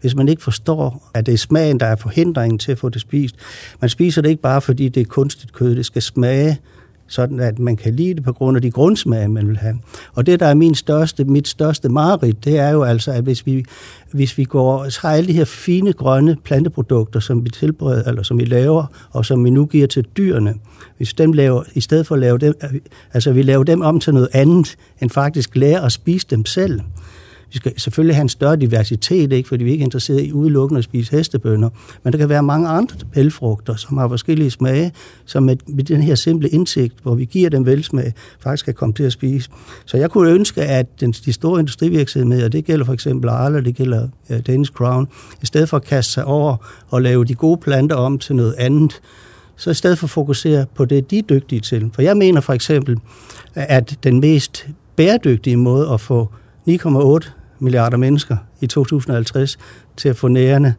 hvis 0.01 0.15
man 0.15 0.27
ikke 0.27 0.43
forstår, 0.43 1.11
at 1.13 1.25
det 1.25 1.33
er 1.33 1.37
smagen, 1.37 1.79
der 1.79 1.85
er 1.85 1.95
forhindringen 1.95 2.59
til 2.59 2.71
at 2.71 2.79
få 2.79 2.89
det 2.89 3.01
spist. 3.01 3.35
Man 3.81 3.89
spiser 3.89 4.21
det 4.21 4.29
ikke 4.29 4.41
bare, 4.41 4.61
fordi 4.61 4.89
det 4.89 5.01
er 5.01 5.05
kunstigt 5.05 5.53
kød. 5.53 5.75
Det 5.75 5.85
skal 5.85 6.01
smage 6.01 6.59
sådan 7.07 7.39
at 7.39 7.59
man 7.59 7.75
kan 7.75 7.93
lide 7.93 8.13
det 8.13 8.23
på 8.23 8.33
grund 8.33 8.57
af 8.57 8.61
de 8.61 8.71
grundsmage, 8.71 9.27
man 9.27 9.47
vil 9.47 9.57
have. 9.57 9.79
Og 10.13 10.25
det, 10.25 10.39
der 10.39 10.45
er 10.45 10.53
min 10.53 10.75
største, 10.75 11.23
mit 11.23 11.47
største 11.47 11.89
mareridt, 11.89 12.45
det 12.45 12.59
er 12.59 12.69
jo 12.69 12.83
altså, 12.83 13.11
at 13.11 13.23
hvis 13.23 13.45
vi, 13.45 13.65
hvis 14.11 14.37
vi 14.37 14.43
går, 14.43 14.89
så 14.89 14.99
har 15.01 15.09
alle 15.09 15.27
de 15.27 15.33
her 15.33 15.45
fine 15.45 15.93
grønne 15.93 16.37
planteprodukter, 16.43 17.19
som 17.19 17.45
vi 17.45 17.49
tilbereder, 17.49 18.03
eller 18.03 18.23
som 18.23 18.39
vi 18.39 18.45
laver, 18.45 18.85
og 19.11 19.25
som 19.25 19.45
vi 19.45 19.49
nu 19.49 19.65
giver 19.65 19.87
til 19.87 20.05
dyrene, 20.17 20.53
hvis 20.97 21.13
dem 21.13 21.33
laver, 21.33 21.63
i 21.73 21.81
stedet 21.81 22.07
for 22.07 22.15
at 22.15 22.21
lave 22.21 22.37
dem, 22.37 22.53
altså 23.13 23.31
vi 23.31 23.41
laver 23.41 23.63
dem 23.63 23.81
om 23.81 23.99
til 23.99 24.13
noget 24.13 24.29
andet, 24.33 24.75
end 25.01 25.09
faktisk 25.09 25.55
lære 25.55 25.85
at 25.85 25.91
spise 25.91 26.27
dem 26.29 26.45
selv, 26.45 26.81
vi 27.51 27.57
skal 27.57 27.79
selvfølgelig 27.79 28.15
have 28.15 28.21
en 28.21 28.29
større 28.29 28.55
diversitet, 28.55 29.33
ikke? 29.33 29.49
fordi 29.49 29.63
vi 29.63 29.69
er 29.69 29.73
ikke 29.73 29.83
interesseret 29.83 30.23
i 30.23 30.33
udelukkende 30.33 30.77
at 30.77 30.83
spise 30.83 31.17
hestebønder. 31.17 31.69
Men 32.03 32.13
der 32.13 32.19
kan 32.19 32.29
være 32.29 32.43
mange 32.43 32.67
andre 32.69 32.95
pælfrugter, 33.13 33.75
som 33.75 33.97
har 33.97 34.07
forskellige 34.07 34.51
smage, 34.51 34.91
som 35.25 35.43
med, 35.43 35.57
med 35.67 35.83
den 35.83 36.01
her 36.01 36.15
simple 36.15 36.49
indsigt, 36.49 36.95
hvor 37.03 37.15
vi 37.15 37.25
giver 37.25 37.49
dem 37.49 37.65
velsmag, 37.65 38.13
faktisk 38.39 38.65
kan 38.65 38.73
komme 38.73 38.93
til 38.93 39.03
at 39.03 39.11
spise. 39.11 39.49
Så 39.85 39.97
jeg 39.97 40.11
kunne 40.11 40.31
ønske, 40.31 40.61
at 40.61 40.99
den, 40.99 41.11
de 41.11 41.33
store 41.33 41.59
industrivirksomheder, 41.59 42.49
det 42.49 42.65
gælder 42.65 42.85
for 42.85 42.93
eksempel 42.93 43.29
Arla, 43.29 43.61
det 43.61 43.75
gælder 43.75 44.07
uh, 44.29 44.37
Danish 44.47 44.71
Crown, 44.71 45.07
i 45.41 45.45
stedet 45.45 45.69
for 45.69 45.77
at 45.77 45.83
kaste 45.83 46.13
sig 46.13 46.25
over 46.25 46.55
og 46.89 47.01
lave 47.01 47.25
de 47.25 47.35
gode 47.35 47.57
planter 47.57 47.95
om 47.95 48.19
til 48.19 48.35
noget 48.35 48.53
andet, 48.57 49.01
så 49.55 49.69
i 49.69 49.73
stedet 49.73 49.97
for 49.97 50.05
at 50.05 50.09
fokusere 50.09 50.65
på 50.75 50.85
det, 50.85 51.11
de 51.11 51.17
er 51.17 51.21
dygtige 51.21 51.61
til. 51.61 51.89
For 51.93 52.01
jeg 52.01 52.17
mener 52.17 52.41
for 52.41 52.53
eksempel, 52.53 52.99
at 53.55 53.97
den 54.03 54.19
mest 54.19 54.67
bæredygtige 54.95 55.57
måde 55.57 55.89
at 55.89 56.01
få 56.01 56.29
9,8 56.69 57.29
milliarder 57.59 57.97
mennesker 57.97 58.37
i 58.61 58.67
2050 58.67 59.57
til 59.97 60.09
at 60.09 60.15
få 60.15 60.27
nærende, 60.27 60.73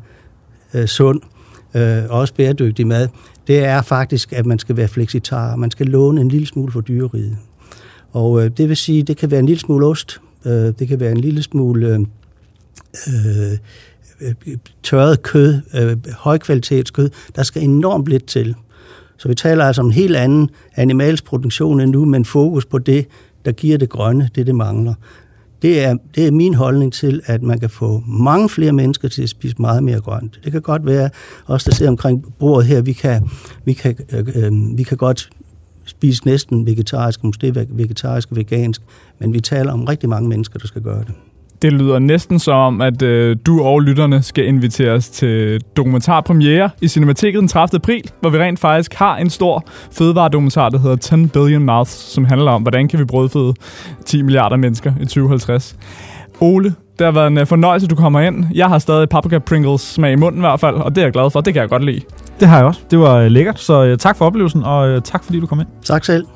øh, 0.74 0.86
sund 0.86 1.20
øh, 1.74 2.04
og 2.08 2.18
også 2.20 2.34
bæredygtig 2.34 2.86
mad, 2.86 3.08
det 3.46 3.64
er 3.64 3.82
faktisk, 3.82 4.32
at 4.32 4.46
man 4.46 4.58
skal 4.58 4.76
være 4.76 4.88
fleksitar. 4.88 5.56
Man 5.56 5.70
skal 5.70 5.86
låne 5.86 6.20
en 6.20 6.28
lille 6.28 6.46
smule 6.46 6.72
for 6.72 6.80
dyreriget. 6.80 7.36
Og 8.12 8.44
øh, 8.44 8.50
det 8.56 8.68
vil 8.68 8.76
sige, 8.76 9.02
det 9.02 9.16
kan 9.16 9.30
være 9.30 9.40
en 9.40 9.46
lille 9.46 9.60
smule 9.60 9.86
ost, 9.86 10.20
øh, 10.44 10.52
det 10.52 10.88
kan 10.88 11.00
være 11.00 11.12
en 11.12 11.20
lille 11.20 11.42
smule 11.42 11.88
øh, 11.88 13.52
øh, 14.22 14.56
tørret 14.82 15.22
kød, 15.22 15.60
øh, 15.74 15.96
højkvalitetskød. 16.12 17.10
Der 17.36 17.42
skal 17.42 17.62
enormt 17.62 18.06
lidt 18.06 18.26
til. 18.26 18.54
Så 19.16 19.28
vi 19.28 19.34
taler 19.34 19.64
altså 19.64 19.82
om 19.82 19.86
en 19.86 19.92
helt 19.92 20.16
anden 20.16 20.50
animalsk 20.76 21.24
produktion 21.24 21.80
end 21.80 21.90
nu, 21.90 22.04
men 22.04 22.24
fokus 22.24 22.66
på 22.66 22.78
det, 22.78 23.06
der 23.44 23.52
giver 23.52 23.78
det 23.78 23.88
grønne, 23.88 24.30
det 24.34 24.46
det 24.46 24.54
mangler. 24.54 24.94
Det 25.62 25.84
er, 25.84 25.96
det 26.14 26.26
er 26.26 26.30
min 26.30 26.54
holdning 26.54 26.92
til, 26.92 27.20
at 27.24 27.42
man 27.42 27.60
kan 27.60 27.70
få 27.70 28.02
mange 28.06 28.48
flere 28.48 28.72
mennesker 28.72 29.08
til 29.08 29.22
at 29.22 29.28
spise 29.28 29.54
meget 29.58 29.82
mere 29.82 30.00
grønt. 30.00 30.40
Det 30.44 30.52
kan 30.52 30.62
godt 30.62 30.86
være, 30.86 31.10
os 31.46 31.64
der 31.64 31.72
sidder 31.72 31.90
omkring 31.90 32.34
bordet 32.38 32.66
her, 32.66 32.80
vi 32.80 32.92
kan, 32.92 33.30
vi 33.64 33.72
kan, 33.72 33.96
øh, 34.12 34.26
øh 34.34 34.52
vi 34.78 34.82
kan 34.82 34.96
godt 34.96 35.30
spise 35.84 36.26
næsten 36.26 36.66
vegetarisk, 36.66 37.24
måske 37.24 37.66
vegetarisk 37.68 38.30
og 38.30 38.36
vegansk, 38.36 38.82
men 39.18 39.32
vi 39.32 39.40
taler 39.40 39.72
om 39.72 39.84
rigtig 39.84 40.08
mange 40.08 40.28
mennesker, 40.28 40.58
der 40.58 40.66
skal 40.66 40.82
gøre 40.82 41.04
det. 41.04 41.14
Det 41.62 41.72
lyder 41.72 41.98
næsten 41.98 42.38
som, 42.38 42.80
at 42.80 43.02
øh, 43.02 43.36
du 43.46 43.62
og 43.62 43.80
lytterne 43.80 44.22
skal 44.22 44.46
inviteres 44.46 45.08
til 45.10 45.60
dokumentarpremiere 45.76 46.70
i 46.80 46.88
Cinemateket 46.88 47.40
den 47.40 47.48
30. 47.48 47.76
april, 47.76 48.10
hvor 48.20 48.30
vi 48.30 48.38
rent 48.38 48.58
faktisk 48.58 48.94
har 48.94 49.16
en 49.16 49.30
stor 49.30 49.64
fødevaredokumentar, 49.92 50.68
der 50.68 50.78
hedder 50.78 50.96
10 50.96 51.26
Billion 51.26 51.62
Mouths, 51.62 51.90
som 51.90 52.24
handler 52.24 52.50
om, 52.50 52.62
hvordan 52.62 52.88
kan 52.88 52.98
vi 52.98 53.04
brødføde 53.04 53.54
10 54.04 54.22
milliarder 54.22 54.56
mennesker 54.56 54.92
i 55.00 55.04
2050. 55.04 55.76
Ole, 56.40 56.74
det 56.98 57.04
har 57.04 57.12
været 57.12 57.26
en 57.26 57.38
øh, 57.38 57.46
fornøjelse, 57.46 57.84
at 57.86 57.90
du 57.90 57.96
kommer 57.96 58.20
ind. 58.20 58.44
Jeg 58.54 58.68
har 58.68 58.78
stadig 58.78 59.08
paprika 59.08 59.38
Pringles 59.38 59.80
smag 59.80 60.12
i 60.12 60.16
munden 60.16 60.40
i 60.40 60.42
hvert 60.42 60.60
fald, 60.60 60.76
og 60.76 60.94
det 60.94 61.02
er 61.02 61.06
jeg 61.06 61.12
glad 61.12 61.30
for. 61.30 61.40
Det 61.40 61.54
kan 61.54 61.60
jeg 61.60 61.68
godt 61.68 61.84
lide. 61.84 62.00
Det 62.40 62.48
har 62.48 62.56
jeg 62.56 62.66
også. 62.66 62.80
Det 62.90 62.98
var 62.98 63.16
øh, 63.16 63.30
lækkert, 63.30 63.60
så 63.60 63.84
øh, 63.84 63.98
tak 63.98 64.16
for 64.16 64.24
oplevelsen, 64.24 64.62
og 64.64 65.04
tak 65.04 65.24
fordi 65.24 65.40
du 65.40 65.46
kom 65.46 65.60
ind. 65.60 65.68
Tak 65.84 66.04
selv. 66.04 66.26